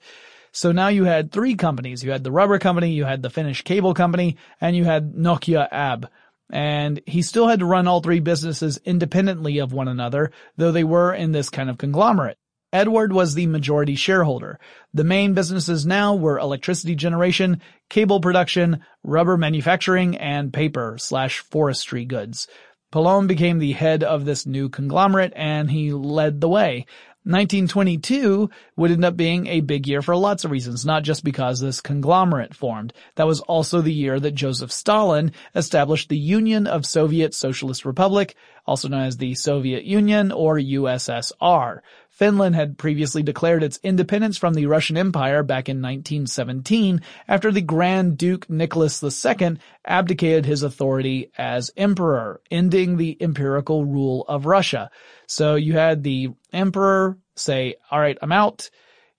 So 0.53 0.71
now 0.71 0.87
you 0.87 1.03
had 1.03 1.33
three 1.33 1.55
companies. 1.55 2.01
You 2.01 2.11
had 2.11 2.23
the 2.23 2.31
rubber 2.31 2.59
company, 2.59 2.93
you 2.93 3.03
had 3.03 3.23
the 3.23 3.29
Finnish 3.29 3.63
cable 3.63 3.93
company, 3.93 4.37
and 4.61 4.73
you 4.73 4.85
had 4.85 5.15
Nokia 5.15 5.67
AB 5.69 6.07
and 6.49 7.01
he 7.05 7.23
still 7.23 7.49
had 7.49 7.59
to 7.59 7.65
run 7.65 7.89
all 7.89 7.99
three 7.99 8.21
businesses 8.21 8.79
independently 8.85 9.57
of 9.57 9.73
one 9.73 9.89
another, 9.89 10.31
though 10.55 10.71
they 10.71 10.85
were 10.85 11.13
in 11.13 11.33
this 11.33 11.49
kind 11.49 11.69
of 11.69 11.77
conglomerate. 11.77 12.37
Edward 12.73 13.13
was 13.13 13.33
the 13.33 13.47
majority 13.47 13.95
shareholder. 13.95 14.59
The 14.93 15.05
main 15.05 15.33
businesses 15.33 15.85
now 15.85 16.15
were 16.15 16.37
electricity 16.37 16.95
generation, 16.95 17.61
cable 17.89 18.19
production, 18.19 18.81
rubber 19.03 19.37
manufacturing, 19.37 20.17
and 20.17 20.51
paper 20.51 20.97
slash 20.99 21.39
forestry 21.39 22.03
goods. 22.03 22.47
Polón 22.91 23.27
became 23.27 23.59
the 23.59 23.73
head 23.73 24.03
of 24.03 24.25
this 24.25 24.45
new 24.45 24.69
conglomerate 24.69 25.33
and 25.35 25.71
he 25.71 25.91
led 25.91 26.41
the 26.41 26.49
way. 26.49 26.85
1922 27.27 28.49
would 28.77 28.89
end 28.91 29.03
up 29.03 29.17
being 29.17 29.47
a 29.47 29.59
big 29.59 29.85
year 29.85 30.01
for 30.01 30.15
lots 30.15 30.45
of 30.45 30.51
reasons, 30.51 30.85
not 30.85 31.03
just 31.03 31.25
because 31.25 31.59
this 31.59 31.81
conglomerate 31.81 32.55
formed. 32.55 32.93
That 33.15 33.27
was 33.27 33.41
also 33.41 33.81
the 33.81 33.91
year 33.91 34.17
that 34.17 34.33
Joseph 34.33 34.71
Stalin 34.71 35.33
established 35.53 36.07
the 36.07 36.17
Union 36.17 36.67
of 36.67 36.85
Soviet 36.85 37.33
Socialist 37.33 37.83
Republic, 37.83 38.37
also 38.67 38.89
known 38.89 39.03
as 39.03 39.17
the 39.17 39.33
Soviet 39.33 39.85
Union 39.85 40.31
or 40.31 40.57
USSR. 40.57 41.79
Finland 42.09 42.55
had 42.55 42.77
previously 42.77 43.23
declared 43.23 43.63
its 43.63 43.79
independence 43.83 44.37
from 44.37 44.55
the 44.55 44.65
Russian 44.65 44.97
Empire 44.97 45.43
back 45.43 45.69
in 45.69 45.77
1917 45.77 47.01
after 47.27 47.51
the 47.51 47.61
Grand 47.61 48.17
Duke 48.17 48.49
Nicholas 48.49 49.03
II 49.03 49.57
abdicated 49.85 50.45
his 50.45 50.63
authority 50.63 51.31
as 51.37 51.71
emperor, 51.77 52.41
ending 52.49 52.97
the 52.97 53.15
empirical 53.21 53.85
rule 53.85 54.25
of 54.27 54.45
Russia. 54.47 54.89
So 55.27 55.55
you 55.55 55.73
had 55.73 56.03
the 56.03 56.29
emperor 56.51 57.17
say, 57.35 57.75
all 57.91 57.99
right, 57.99 58.17
I'm 58.21 58.31
out. 58.31 58.69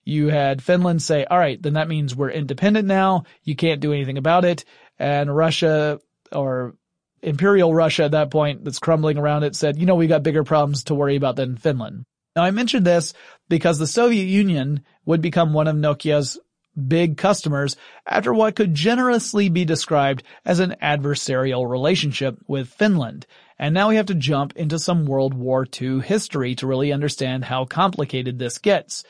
You 0.03 0.27
had 0.27 0.61
Finland 0.61 1.01
say, 1.01 1.23
all 1.25 1.37
right, 1.37 1.61
then 1.61 1.73
that 1.73 1.87
means 1.87 2.15
we're 2.15 2.31
independent 2.31 2.87
now. 2.87 3.23
You 3.43 3.55
can't 3.55 3.81
do 3.81 3.93
anything 3.93 4.17
about 4.17 4.43
it. 4.43 4.65
And 4.97 5.33
Russia 5.33 5.99
or 6.31 6.75
Imperial 7.21 7.73
Russia 7.73 8.05
at 8.05 8.11
that 8.11 8.31
point 8.31 8.63
that's 8.63 8.79
crumbling 8.79 9.17
around 9.17 9.43
it 9.43 9.55
said, 9.55 9.77
you 9.77 9.85
know, 9.85 9.95
we 9.95 10.07
got 10.07 10.23
bigger 10.23 10.43
problems 10.43 10.83
to 10.85 10.95
worry 10.95 11.15
about 11.15 11.35
than 11.35 11.57
Finland. 11.57 12.05
Now 12.35 12.43
I 12.43 12.51
mentioned 12.51 12.85
this 12.85 13.13
because 13.49 13.79
the 13.79 13.87
Soviet 13.87 14.25
Union 14.25 14.83
would 15.05 15.21
become 15.21 15.53
one 15.53 15.67
of 15.67 15.75
Nokia's 15.75 16.39
big 16.87 17.17
customers 17.17 17.75
after 18.05 18.33
what 18.33 18.55
could 18.55 18.73
generously 18.73 19.49
be 19.49 19.65
described 19.65 20.23
as 20.45 20.59
an 20.59 20.75
adversarial 20.81 21.69
relationship 21.69 22.37
with 22.47 22.69
Finland. 22.69 23.25
And 23.57 23.73
now 23.73 23.89
we 23.89 23.97
have 23.97 24.05
to 24.05 24.15
jump 24.15 24.55
into 24.55 24.79
some 24.79 25.05
World 25.05 25.33
War 25.33 25.67
II 25.79 25.99
history 25.99 26.55
to 26.55 26.67
really 26.67 26.93
understand 26.93 27.45
how 27.45 27.65
complicated 27.65 28.39
this 28.39 28.57
gets. 28.57 29.03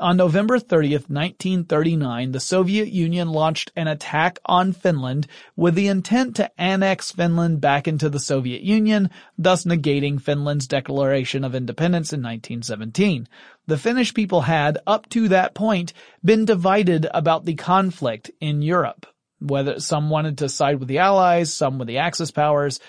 On 0.00 0.16
November 0.16 0.58
30th, 0.58 1.08
1939, 1.08 2.32
the 2.32 2.40
Soviet 2.40 2.88
Union 2.88 3.28
launched 3.28 3.70
an 3.76 3.86
attack 3.86 4.40
on 4.44 4.72
Finland 4.72 5.28
with 5.54 5.76
the 5.76 5.86
intent 5.86 6.34
to 6.34 6.50
annex 6.60 7.12
Finland 7.12 7.60
back 7.60 7.86
into 7.86 8.08
the 8.08 8.18
Soviet 8.18 8.62
Union, 8.62 9.08
thus 9.38 9.64
negating 9.64 10.20
Finland's 10.20 10.66
declaration 10.66 11.44
of 11.44 11.54
independence 11.54 12.12
in 12.12 12.20
1917. 12.20 13.28
The 13.68 13.78
Finnish 13.78 14.12
people 14.14 14.40
had, 14.40 14.78
up 14.84 15.08
to 15.10 15.28
that 15.28 15.54
point, 15.54 15.92
been 16.24 16.44
divided 16.44 17.06
about 17.14 17.44
the 17.44 17.54
conflict 17.54 18.32
in 18.40 18.62
Europe. 18.62 19.06
Whether 19.38 19.78
some 19.78 20.10
wanted 20.10 20.38
to 20.38 20.48
side 20.48 20.80
with 20.80 20.88
the 20.88 20.98
Allies, 20.98 21.54
some 21.54 21.78
with 21.78 21.86
the 21.86 21.98
Axis 21.98 22.32
powers, 22.32 22.80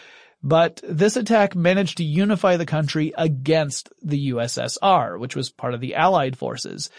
but 0.45 0.79
this 0.87 1.17
attack 1.17 1.55
managed 1.55 1.97
to 1.97 2.03
unify 2.03 2.55
the 2.55 2.67
country 2.67 3.11
against 3.17 3.89
the 4.03 4.29
USSR, 4.29 5.19
which 5.19 5.35
was 5.35 5.49
part 5.49 5.73
of 5.73 5.81
the 5.81 5.95
Allied 5.95 6.37
forces. 6.37 6.91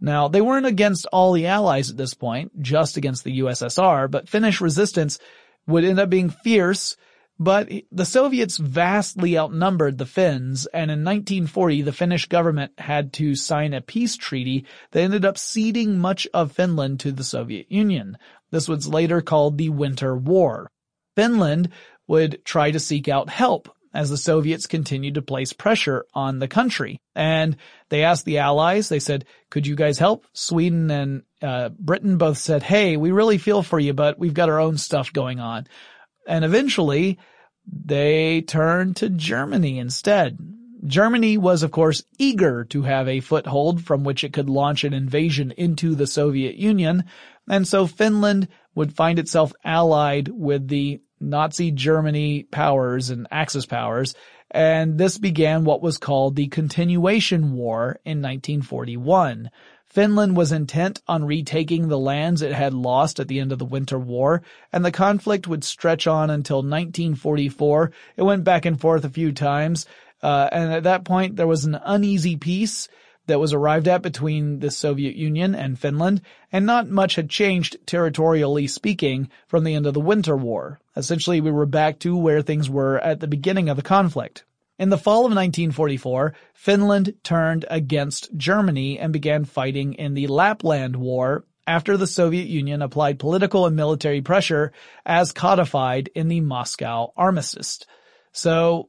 Now, 0.00 0.28
they 0.28 0.40
weren't 0.40 0.64
against 0.64 1.04
all 1.12 1.32
the 1.32 1.46
Allies 1.46 1.90
at 1.90 1.96
this 1.96 2.14
point, 2.14 2.62
just 2.62 2.96
against 2.96 3.24
the 3.24 3.40
USSR, 3.40 4.08
but 4.08 4.28
Finnish 4.28 4.60
resistance 4.60 5.18
would 5.66 5.84
end 5.84 5.98
up 5.98 6.08
being 6.08 6.30
fierce, 6.30 6.96
but 7.36 7.68
the 7.90 8.04
Soviets 8.04 8.58
vastly 8.58 9.36
outnumbered 9.36 9.98
the 9.98 10.06
Finns, 10.06 10.66
and 10.66 10.88
in 10.88 11.02
1940 11.02 11.82
the 11.82 11.92
Finnish 11.92 12.26
government 12.26 12.78
had 12.78 13.12
to 13.14 13.34
sign 13.34 13.74
a 13.74 13.80
peace 13.80 14.16
treaty 14.16 14.64
that 14.92 15.02
ended 15.02 15.24
up 15.24 15.36
ceding 15.36 15.98
much 15.98 16.28
of 16.32 16.52
Finland 16.52 17.00
to 17.00 17.10
the 17.10 17.24
Soviet 17.24 17.72
Union. 17.72 18.16
This 18.52 18.68
was 18.68 18.86
later 18.86 19.20
called 19.20 19.58
the 19.58 19.68
Winter 19.68 20.16
War. 20.16 20.70
Finland 21.16 21.70
would 22.08 22.44
try 22.44 22.70
to 22.72 22.80
seek 22.80 23.06
out 23.08 23.28
help 23.28 23.68
as 23.94 24.10
the 24.10 24.16
Soviets 24.16 24.66
continued 24.66 25.14
to 25.14 25.22
place 25.22 25.52
pressure 25.52 26.04
on 26.12 26.38
the 26.38 26.48
country. 26.48 27.00
And 27.14 27.56
they 27.88 28.04
asked 28.04 28.24
the 28.24 28.38
Allies, 28.38 28.88
they 28.88 28.98
said, 28.98 29.24
could 29.50 29.66
you 29.66 29.76
guys 29.76 29.98
help? 29.98 30.26
Sweden 30.32 30.90
and 30.90 31.22
uh, 31.40 31.70
Britain 31.70 32.18
both 32.18 32.38
said, 32.38 32.62
hey, 32.62 32.96
we 32.96 33.12
really 33.12 33.38
feel 33.38 33.62
for 33.62 33.78
you, 33.78 33.94
but 33.94 34.18
we've 34.18 34.34
got 34.34 34.48
our 34.48 34.60
own 34.60 34.76
stuff 34.76 35.12
going 35.12 35.40
on. 35.40 35.66
And 36.26 36.44
eventually, 36.44 37.18
they 37.66 38.42
turned 38.42 38.96
to 38.96 39.08
Germany 39.08 39.78
instead. 39.78 40.38
Germany 40.86 41.38
was 41.38 41.62
of 41.62 41.70
course 41.70 42.04
eager 42.18 42.64
to 42.66 42.82
have 42.82 43.08
a 43.08 43.20
foothold 43.20 43.84
from 43.84 44.04
which 44.04 44.22
it 44.22 44.32
could 44.32 44.48
launch 44.48 44.84
an 44.84 44.94
invasion 44.94 45.50
into 45.56 45.94
the 45.94 46.06
Soviet 46.06 46.54
Union, 46.54 47.04
and 47.48 47.66
so 47.66 47.86
Finland 47.86 48.48
would 48.74 48.94
find 48.94 49.18
itself 49.18 49.52
allied 49.64 50.28
with 50.28 50.68
the 50.68 51.00
Nazi 51.20 51.70
Germany 51.70 52.44
powers 52.44 53.10
and 53.10 53.26
Axis 53.30 53.66
powers, 53.66 54.14
And 54.50 54.98
this 54.98 55.18
began 55.18 55.64
what 55.64 55.82
was 55.82 55.98
called 55.98 56.36
the 56.36 56.48
Continuation 56.48 57.52
War 57.52 58.00
in 58.04 58.22
1941. 58.22 59.50
Finland 59.86 60.36
was 60.36 60.52
intent 60.52 61.00
on 61.08 61.24
retaking 61.24 61.88
the 61.88 61.98
lands 61.98 62.42
it 62.42 62.52
had 62.52 62.74
lost 62.74 63.20
at 63.20 63.28
the 63.28 63.40
end 63.40 63.52
of 63.52 63.58
the 63.58 63.64
Winter 63.64 63.98
War, 63.98 64.42
and 64.72 64.84
the 64.84 64.92
conflict 64.92 65.48
would 65.48 65.64
stretch 65.64 66.06
on 66.06 66.28
until 66.30 66.58
1944. 66.58 67.90
It 68.16 68.22
went 68.22 68.44
back 68.44 68.66
and 68.66 68.78
forth 68.78 69.04
a 69.04 69.10
few 69.10 69.32
times, 69.32 69.86
uh, 70.22 70.48
and 70.52 70.72
at 70.72 70.82
that 70.82 71.04
point 71.04 71.36
there 71.36 71.46
was 71.46 71.64
an 71.64 71.78
uneasy 71.82 72.36
peace 72.36 72.88
that 73.28 73.38
was 73.38 73.52
arrived 73.52 73.86
at 73.86 74.02
between 74.02 74.58
the 74.58 74.70
Soviet 74.70 75.14
Union 75.14 75.54
and 75.54 75.78
Finland, 75.78 76.20
and 76.50 76.66
not 76.66 76.88
much 76.88 77.14
had 77.14 77.30
changed 77.30 77.76
territorially 77.86 78.66
speaking 78.66 79.30
from 79.46 79.64
the 79.64 79.74
end 79.74 79.86
of 79.86 79.94
the 79.94 80.00
Winter 80.00 80.36
War. 80.36 80.80
Essentially, 80.96 81.40
we 81.40 81.52
were 81.52 81.66
back 81.66 82.00
to 82.00 82.16
where 82.16 82.42
things 82.42 82.68
were 82.68 82.98
at 82.98 83.20
the 83.20 83.28
beginning 83.28 83.68
of 83.68 83.76
the 83.76 83.82
conflict. 83.82 84.44
In 84.78 84.90
the 84.90 84.98
fall 84.98 85.20
of 85.20 85.32
1944, 85.32 86.34
Finland 86.54 87.14
turned 87.22 87.64
against 87.70 88.36
Germany 88.36 88.98
and 88.98 89.12
began 89.12 89.44
fighting 89.44 89.94
in 89.94 90.14
the 90.14 90.26
Lapland 90.26 90.96
War 90.96 91.44
after 91.66 91.96
the 91.96 92.06
Soviet 92.06 92.46
Union 92.46 92.80
applied 92.80 93.18
political 93.18 93.66
and 93.66 93.76
military 93.76 94.22
pressure 94.22 94.72
as 95.04 95.32
codified 95.32 96.08
in 96.14 96.28
the 96.28 96.40
Moscow 96.40 97.12
Armistice. 97.16 97.80
So 98.32 98.88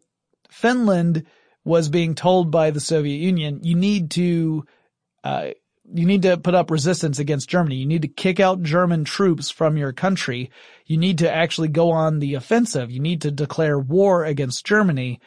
Finland 0.50 1.26
was 1.64 1.90
being 1.90 2.16
told 2.16 2.52
by 2.52 2.72
the 2.72 2.80
Soviet 2.80 3.18
Union, 3.18 3.60
you 3.64 3.76
need 3.76 4.12
to, 4.12 4.66
uh, 5.24 5.50
you 5.92 6.06
need 6.06 6.22
to 6.24 6.38
put 6.38 6.56
up 6.56 6.72
resistance 6.72 7.20
against 7.20 7.50
Germany. 7.50 7.76
You 7.76 7.86
need 7.86 8.04
to 8.04 8.08
kick 8.08 8.40
out 8.40 8.64
German 8.64 9.04
troops 9.04 9.50
from 9.50 9.78
your 9.78 9.92
country. 9.92 10.52
You 10.86 10.98
need 10.98 11.20
to 11.20 11.32
actually 11.32 11.70
go 11.70 11.92
on 11.92 12.20
the 12.20 12.36
offensive. 12.36 12.92
You 12.92 13.00
need 13.00 13.24
to 13.24 13.32
declare 13.32 13.80
war 13.80 14.24
against 14.24 14.66
Germany. 14.66 15.20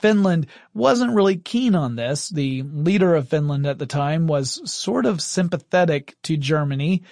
Finland 0.00 0.46
wasn't 0.74 1.14
really 1.14 1.36
keen 1.36 1.74
on 1.74 1.96
this. 1.96 2.28
The 2.28 2.62
leader 2.62 3.14
of 3.14 3.28
Finland 3.28 3.66
at 3.66 3.78
the 3.78 3.86
time 3.86 4.26
was 4.26 4.60
sort 4.70 5.06
of 5.06 5.20
sympathetic 5.20 6.16
to 6.24 6.36
Germany 6.36 7.02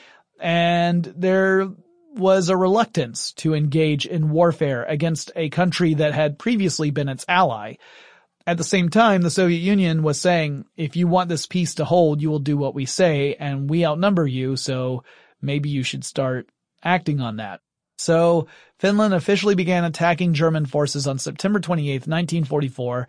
and 0.40 1.04
there 1.16 1.68
was 2.14 2.48
a 2.48 2.56
reluctance 2.56 3.32
to 3.32 3.54
engage 3.54 4.06
in 4.06 4.30
warfare 4.30 4.84
against 4.84 5.30
a 5.36 5.50
country 5.50 5.94
that 5.94 6.14
had 6.14 6.38
previously 6.38 6.90
been 6.90 7.08
its 7.08 7.24
ally. 7.28 7.74
At 8.46 8.58
the 8.58 8.64
same 8.64 8.90
time, 8.90 9.22
the 9.22 9.30
Soviet 9.30 9.58
Union 9.58 10.04
was 10.04 10.20
saying, 10.20 10.66
if 10.76 10.94
you 10.94 11.08
want 11.08 11.28
this 11.28 11.46
peace 11.46 11.74
to 11.76 11.84
hold, 11.84 12.22
you 12.22 12.30
will 12.30 12.38
do 12.38 12.56
what 12.56 12.76
we 12.76 12.86
say 12.86 13.34
and 13.34 13.68
we 13.68 13.84
outnumber 13.84 14.24
you, 14.26 14.56
so 14.56 15.02
maybe 15.42 15.68
you 15.68 15.82
should 15.82 16.04
start 16.04 16.48
acting 16.84 17.20
on 17.20 17.38
that. 17.38 17.60
So 17.98 18.46
Finland 18.78 19.14
officially 19.14 19.56
began 19.56 19.84
attacking 19.84 20.34
German 20.34 20.66
forces 20.66 21.08
on 21.08 21.18
September 21.18 21.58
28, 21.58 22.06
1944. 22.06 23.08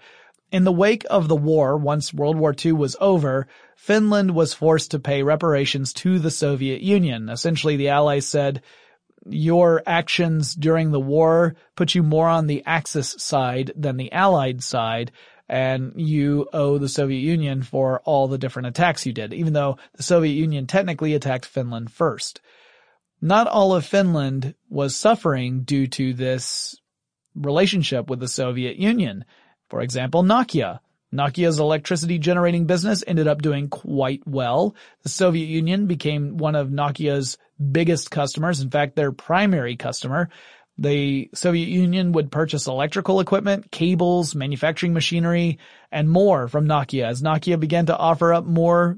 In 0.52 0.64
the 0.64 0.72
wake 0.72 1.06
of 1.10 1.28
the 1.28 1.36
war, 1.36 1.78
once 1.78 2.14
World 2.14 2.38
War 2.38 2.56
II 2.66 2.72
was 2.72 2.96
over, 3.00 3.48
Finland 3.76 4.32
was 4.32 4.54
forced 4.56 4.92
to 4.92 5.00
pay 5.00 5.22
reparations 5.22 5.94
to 5.94 6.18
the 6.18 6.32
Soviet 6.32 6.82
Union. 6.82 7.30
Essentially, 7.30 7.76
the 7.76 7.90
Allies 7.90 8.26
said, 8.26 8.64
your 9.30 9.84
actions 9.86 10.56
during 10.56 10.92
the 10.92 11.00
war 11.00 11.56
put 11.76 11.96
you 11.96 12.04
more 12.04 12.28
on 12.28 12.48
the 12.48 12.64
Axis 12.66 13.16
side 13.18 13.72
than 13.76 13.98
the 13.98 14.12
Allied 14.12 14.64
side, 14.64 15.12
and 15.50 15.94
you 15.96 16.48
owe 16.54 16.78
the 16.78 16.90
Soviet 16.90 17.20
Union 17.20 17.64
for 17.64 18.02
all 18.06 18.28
the 18.28 18.38
different 18.38 18.68
attacks 18.68 19.06
you 19.06 19.14
did, 19.14 19.34
even 19.34 19.54
though 19.54 19.78
the 19.96 20.04
Soviet 20.04 20.34
Union 20.34 20.68
technically 20.68 21.14
attacked 21.14 21.46
Finland 21.46 21.92
first 21.92 22.42
not 23.22 23.48
all 23.48 23.74
of 23.74 23.86
Finland 23.86 24.54
was 24.70 24.96
suffering 24.96 25.64
due 25.64 25.88
to 25.88 26.14
this 26.14 26.76
relationship 27.36 28.10
with 28.10 28.20
the 28.20 28.28
Soviet 28.28 28.78
Union. 28.78 29.26
For 29.70 29.82
example, 29.82 30.24
Nokia. 30.24 30.80
Nokia's 31.14 31.60
electricity 31.60 32.20
generating 32.20 32.66
business 32.66 33.04
ended 33.08 33.28
up 33.28 33.42
doing 33.42 33.70
quite 33.70 34.22
well. 34.26 34.76
The 35.04 35.10
Soviet 35.10 35.46
Union 35.46 35.88
became 35.88 36.38
one 36.38 36.56
of 36.56 36.70
Nokia's 36.70 37.38
biggest 37.72 38.12
customers, 38.12 38.62
in 38.62 38.70
fact, 38.70 38.96
their 38.96 39.12
primary 39.12 39.78
customer. 39.78 40.30
The 40.78 41.30
Soviet 41.34 41.70
Union 41.70 42.12
would 42.12 42.32
purchase 42.32 42.68
electrical 42.68 43.20
equipment, 43.20 43.72
cables, 43.72 44.36
manufacturing 44.36 44.94
machinery, 44.94 45.60
and 45.92 46.10
more 46.10 46.48
from 46.48 46.68
Nokia. 46.68 47.08
As 47.08 47.22
Nokia 47.22 47.60
began 47.60 47.88
to 47.88 47.98
offer 47.98 48.34
up 48.34 48.46
more 48.46 48.98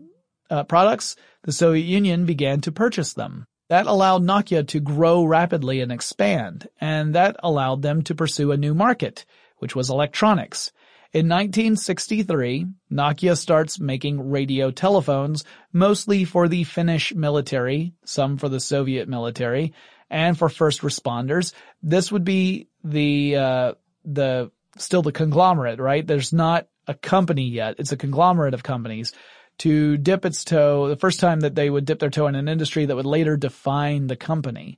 uh, 0.50 0.64
products, 0.64 1.16
the 1.44 1.52
Soviet 1.52 1.86
Union 1.86 2.26
began 2.26 2.60
to 2.62 2.72
purchase 2.72 3.14
them. 3.14 3.46
That 3.70 3.86
allowed 3.86 4.24
Nokia 4.24 4.68
to 4.70 4.80
grow 4.80 5.24
rapidly 5.24 5.80
and 5.80 5.92
expand, 5.92 6.68
and 6.82 7.14
that 7.14 7.36
allowed 7.44 7.84
them 7.84 8.02
to 8.04 8.16
pursue 8.16 8.52
a 8.52 8.58
new 8.58 8.74
market, 8.74 9.26
which 9.60 9.76
was 9.76 9.92
electronics. 9.92 10.72
In 11.12 11.28
1963, 11.28 12.68
Nokia 12.92 13.36
starts 13.36 13.80
making 13.80 14.30
radio 14.30 14.70
telephones, 14.70 15.44
mostly 15.74 16.24
for 16.24 16.48
the 16.48 16.64
Finnish 16.66 17.16
military, 17.16 17.94
some 18.06 18.38
for 18.38 18.48
the 18.48 18.60
Soviet 18.60 19.10
military, 19.10 19.74
and 20.12 20.38
for 20.38 20.50
first 20.50 20.82
responders. 20.82 21.52
This 21.82 22.12
would 22.12 22.24
be 22.24 22.68
the, 22.84 23.36
uh, 23.38 23.74
the, 24.06 24.52
still 24.78 25.02
the 25.02 25.12
conglomerate, 25.12 25.80
right? 25.80 26.06
There's 26.06 26.32
not 26.32 26.68
a 26.88 26.94
company 26.94 27.50
yet. 27.50 27.76
It's 27.80 27.92
a 27.92 27.98
conglomerate 27.98 28.54
of 28.54 28.62
companies 28.62 29.12
to 29.60 29.98
dip 29.98 30.26
its 30.26 30.44
toe, 30.44 30.90
the 30.90 30.96
first 30.96 31.20
time 31.20 31.40
that 31.40 31.56
they 31.56 31.72
would 31.72 31.86
dip 31.86 31.98
their 31.98 32.12
toe 32.12 32.28
in 32.28 32.36
an 32.36 32.48
industry 32.48 32.86
that 32.86 32.96
would 32.96 33.08
later 33.08 33.36
define 33.36 34.06
the 34.06 34.16
company. 34.16 34.78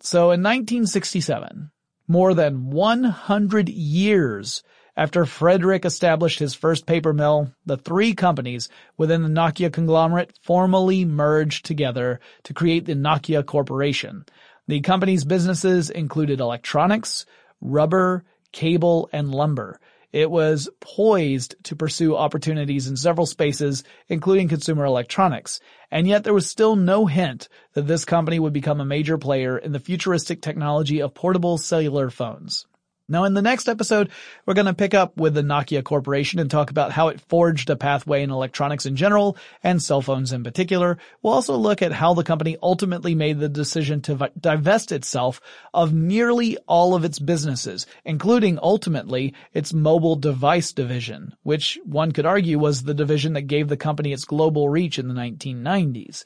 So 0.00 0.24
in 0.24 0.42
1967, 0.42 1.70
more 2.06 2.34
than 2.34 2.68
100 2.70 3.68
years 3.70 4.62
after 4.98 5.24
Frederick 5.24 5.84
established 5.84 6.40
his 6.40 6.54
first 6.54 6.84
paper 6.84 7.12
mill, 7.12 7.52
the 7.64 7.76
three 7.76 8.14
companies 8.14 8.68
within 8.96 9.22
the 9.22 9.28
Nokia 9.28 9.72
conglomerate 9.72 10.36
formally 10.42 11.04
merged 11.04 11.64
together 11.64 12.18
to 12.42 12.52
create 12.52 12.84
the 12.84 12.94
Nokia 12.94 13.46
Corporation. 13.46 14.24
The 14.66 14.80
company's 14.80 15.24
businesses 15.24 15.88
included 15.88 16.40
electronics, 16.40 17.26
rubber, 17.60 18.24
cable, 18.50 19.08
and 19.12 19.32
lumber. 19.32 19.78
It 20.12 20.32
was 20.32 20.68
poised 20.80 21.54
to 21.64 21.76
pursue 21.76 22.16
opportunities 22.16 22.88
in 22.88 22.96
several 22.96 23.26
spaces, 23.26 23.84
including 24.08 24.48
consumer 24.48 24.84
electronics, 24.84 25.60
and 25.92 26.08
yet 26.08 26.24
there 26.24 26.34
was 26.34 26.50
still 26.50 26.74
no 26.74 27.06
hint 27.06 27.48
that 27.74 27.86
this 27.86 28.04
company 28.04 28.40
would 28.40 28.52
become 28.52 28.80
a 28.80 28.84
major 28.84 29.16
player 29.16 29.56
in 29.56 29.70
the 29.70 29.78
futuristic 29.78 30.42
technology 30.42 31.00
of 31.00 31.14
portable 31.14 31.56
cellular 31.56 32.10
phones. 32.10 32.66
Now 33.10 33.24
in 33.24 33.32
the 33.32 33.40
next 33.40 33.68
episode, 33.68 34.10
we're 34.44 34.52
going 34.52 34.66
to 34.66 34.74
pick 34.74 34.92
up 34.92 35.16
with 35.16 35.32
the 35.32 35.40
Nokia 35.40 35.82
Corporation 35.82 36.38
and 36.40 36.50
talk 36.50 36.70
about 36.70 36.92
how 36.92 37.08
it 37.08 37.22
forged 37.22 37.70
a 37.70 37.76
pathway 37.76 38.22
in 38.22 38.30
electronics 38.30 38.84
in 38.84 38.96
general 38.96 39.38
and 39.62 39.82
cell 39.82 40.02
phones 40.02 40.30
in 40.30 40.44
particular. 40.44 40.98
We'll 41.22 41.32
also 41.32 41.56
look 41.56 41.80
at 41.80 41.92
how 41.92 42.12
the 42.12 42.22
company 42.22 42.58
ultimately 42.62 43.14
made 43.14 43.38
the 43.38 43.48
decision 43.48 44.02
to 44.02 44.30
divest 44.38 44.92
itself 44.92 45.40
of 45.72 45.94
nearly 45.94 46.58
all 46.66 46.94
of 46.94 47.02
its 47.02 47.18
businesses, 47.18 47.86
including 48.04 48.58
ultimately 48.62 49.32
its 49.54 49.72
mobile 49.72 50.16
device 50.16 50.74
division, 50.74 51.34
which 51.44 51.78
one 51.84 52.12
could 52.12 52.26
argue 52.26 52.58
was 52.58 52.82
the 52.82 52.92
division 52.92 53.32
that 53.32 53.42
gave 53.42 53.68
the 53.68 53.78
company 53.78 54.12
its 54.12 54.26
global 54.26 54.68
reach 54.68 54.98
in 54.98 55.08
the 55.08 55.14
1990s. 55.14 56.24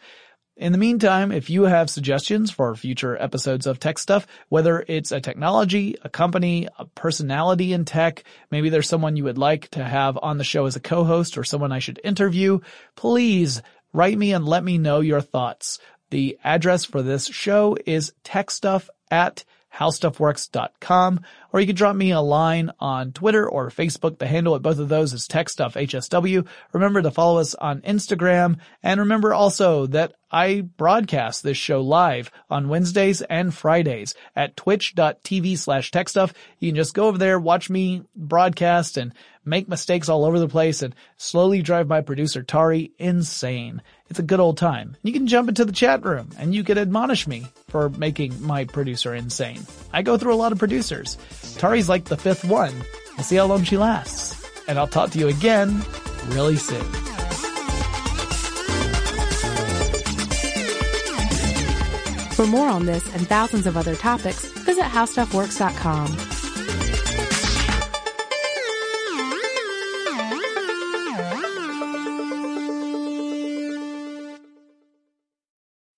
In 0.56 0.72
the 0.72 0.78
meantime, 0.78 1.32
if 1.32 1.48
you 1.48 1.62
have 1.62 1.88
suggestions 1.88 2.50
for 2.50 2.74
future 2.74 3.16
episodes 3.16 3.66
of 3.66 3.80
Tech 3.80 3.98
Stuff, 3.98 4.26
whether 4.50 4.84
it's 4.86 5.10
a 5.10 5.20
technology, 5.20 5.96
a 6.02 6.10
company, 6.10 6.68
a 6.78 6.84
personality 6.84 7.72
in 7.72 7.86
tech, 7.86 8.24
maybe 8.50 8.68
there's 8.68 8.88
someone 8.88 9.16
you 9.16 9.24
would 9.24 9.38
like 9.38 9.68
to 9.70 9.82
have 9.82 10.18
on 10.20 10.36
the 10.36 10.44
show 10.44 10.66
as 10.66 10.76
a 10.76 10.80
co-host 10.80 11.38
or 11.38 11.44
someone 11.44 11.72
I 11.72 11.78
should 11.78 12.00
interview, 12.04 12.60
please 12.96 13.62
write 13.94 14.18
me 14.18 14.34
and 14.34 14.44
let 14.44 14.62
me 14.62 14.76
know 14.76 15.00
your 15.00 15.22
thoughts. 15.22 15.78
The 16.10 16.38
address 16.44 16.84
for 16.84 17.00
this 17.00 17.26
show 17.28 17.78
is 17.86 18.12
techstuff 18.22 18.90
at 19.10 19.44
howstuffworks.com, 19.74 21.20
or 21.52 21.60
you 21.60 21.66
can 21.66 21.76
drop 21.76 21.96
me 21.96 22.10
a 22.10 22.20
line 22.20 22.70
on 22.80 23.12
Twitter 23.12 23.48
or 23.48 23.70
Facebook. 23.70 24.18
The 24.18 24.26
handle 24.26 24.54
at 24.54 24.62
both 24.62 24.78
of 24.78 24.88
those 24.88 25.12
is 25.12 25.28
techstuffhsw. 25.28 26.46
Remember 26.72 27.02
to 27.02 27.10
follow 27.10 27.40
us 27.40 27.54
on 27.54 27.80
Instagram, 27.82 28.58
and 28.82 29.00
remember 29.00 29.34
also 29.34 29.86
that 29.86 30.14
I 30.30 30.62
broadcast 30.62 31.42
this 31.42 31.58
show 31.58 31.82
live 31.82 32.30
on 32.48 32.70
Wednesdays 32.70 33.20
and 33.20 33.54
Fridays 33.54 34.14
at 34.34 34.56
twitch.tv 34.56 35.58
slash 35.58 35.90
techstuff. 35.90 36.32
You 36.58 36.70
can 36.70 36.76
just 36.76 36.94
go 36.94 37.08
over 37.08 37.18
there, 37.18 37.38
watch 37.38 37.68
me 37.68 38.02
broadcast 38.16 38.96
and 38.96 39.12
make 39.44 39.68
mistakes 39.68 40.08
all 40.08 40.24
over 40.24 40.38
the 40.38 40.48
place 40.48 40.82
and 40.82 40.94
slowly 41.18 41.60
drive 41.60 41.86
my 41.86 42.00
producer 42.00 42.42
Tari 42.42 42.92
insane. 42.98 43.82
It's 44.12 44.18
a 44.18 44.22
good 44.22 44.40
old 44.40 44.58
time. 44.58 44.94
You 45.02 45.10
can 45.10 45.26
jump 45.26 45.48
into 45.48 45.64
the 45.64 45.72
chat 45.72 46.04
room 46.04 46.28
and 46.38 46.54
you 46.54 46.64
can 46.64 46.76
admonish 46.76 47.26
me 47.26 47.46
for 47.68 47.88
making 47.88 48.42
my 48.42 48.66
producer 48.66 49.14
insane. 49.14 49.62
I 49.90 50.02
go 50.02 50.18
through 50.18 50.34
a 50.34 50.36
lot 50.36 50.52
of 50.52 50.58
producers. 50.58 51.16
Tari's 51.56 51.88
like 51.88 52.04
the 52.04 52.18
fifth 52.18 52.44
one. 52.44 52.74
We'll 53.16 53.24
see 53.24 53.36
how 53.36 53.46
long 53.46 53.64
she 53.64 53.78
lasts. 53.78 54.46
And 54.68 54.78
I'll 54.78 54.86
talk 54.86 55.12
to 55.12 55.18
you 55.18 55.28
again 55.28 55.82
really 56.26 56.56
soon. 56.56 56.84
For 62.32 62.46
more 62.46 62.68
on 62.68 62.84
this 62.84 63.14
and 63.14 63.26
thousands 63.26 63.66
of 63.66 63.78
other 63.78 63.94
topics, 63.94 64.44
visit 64.44 64.84
howstuffworks.com. 64.84 66.31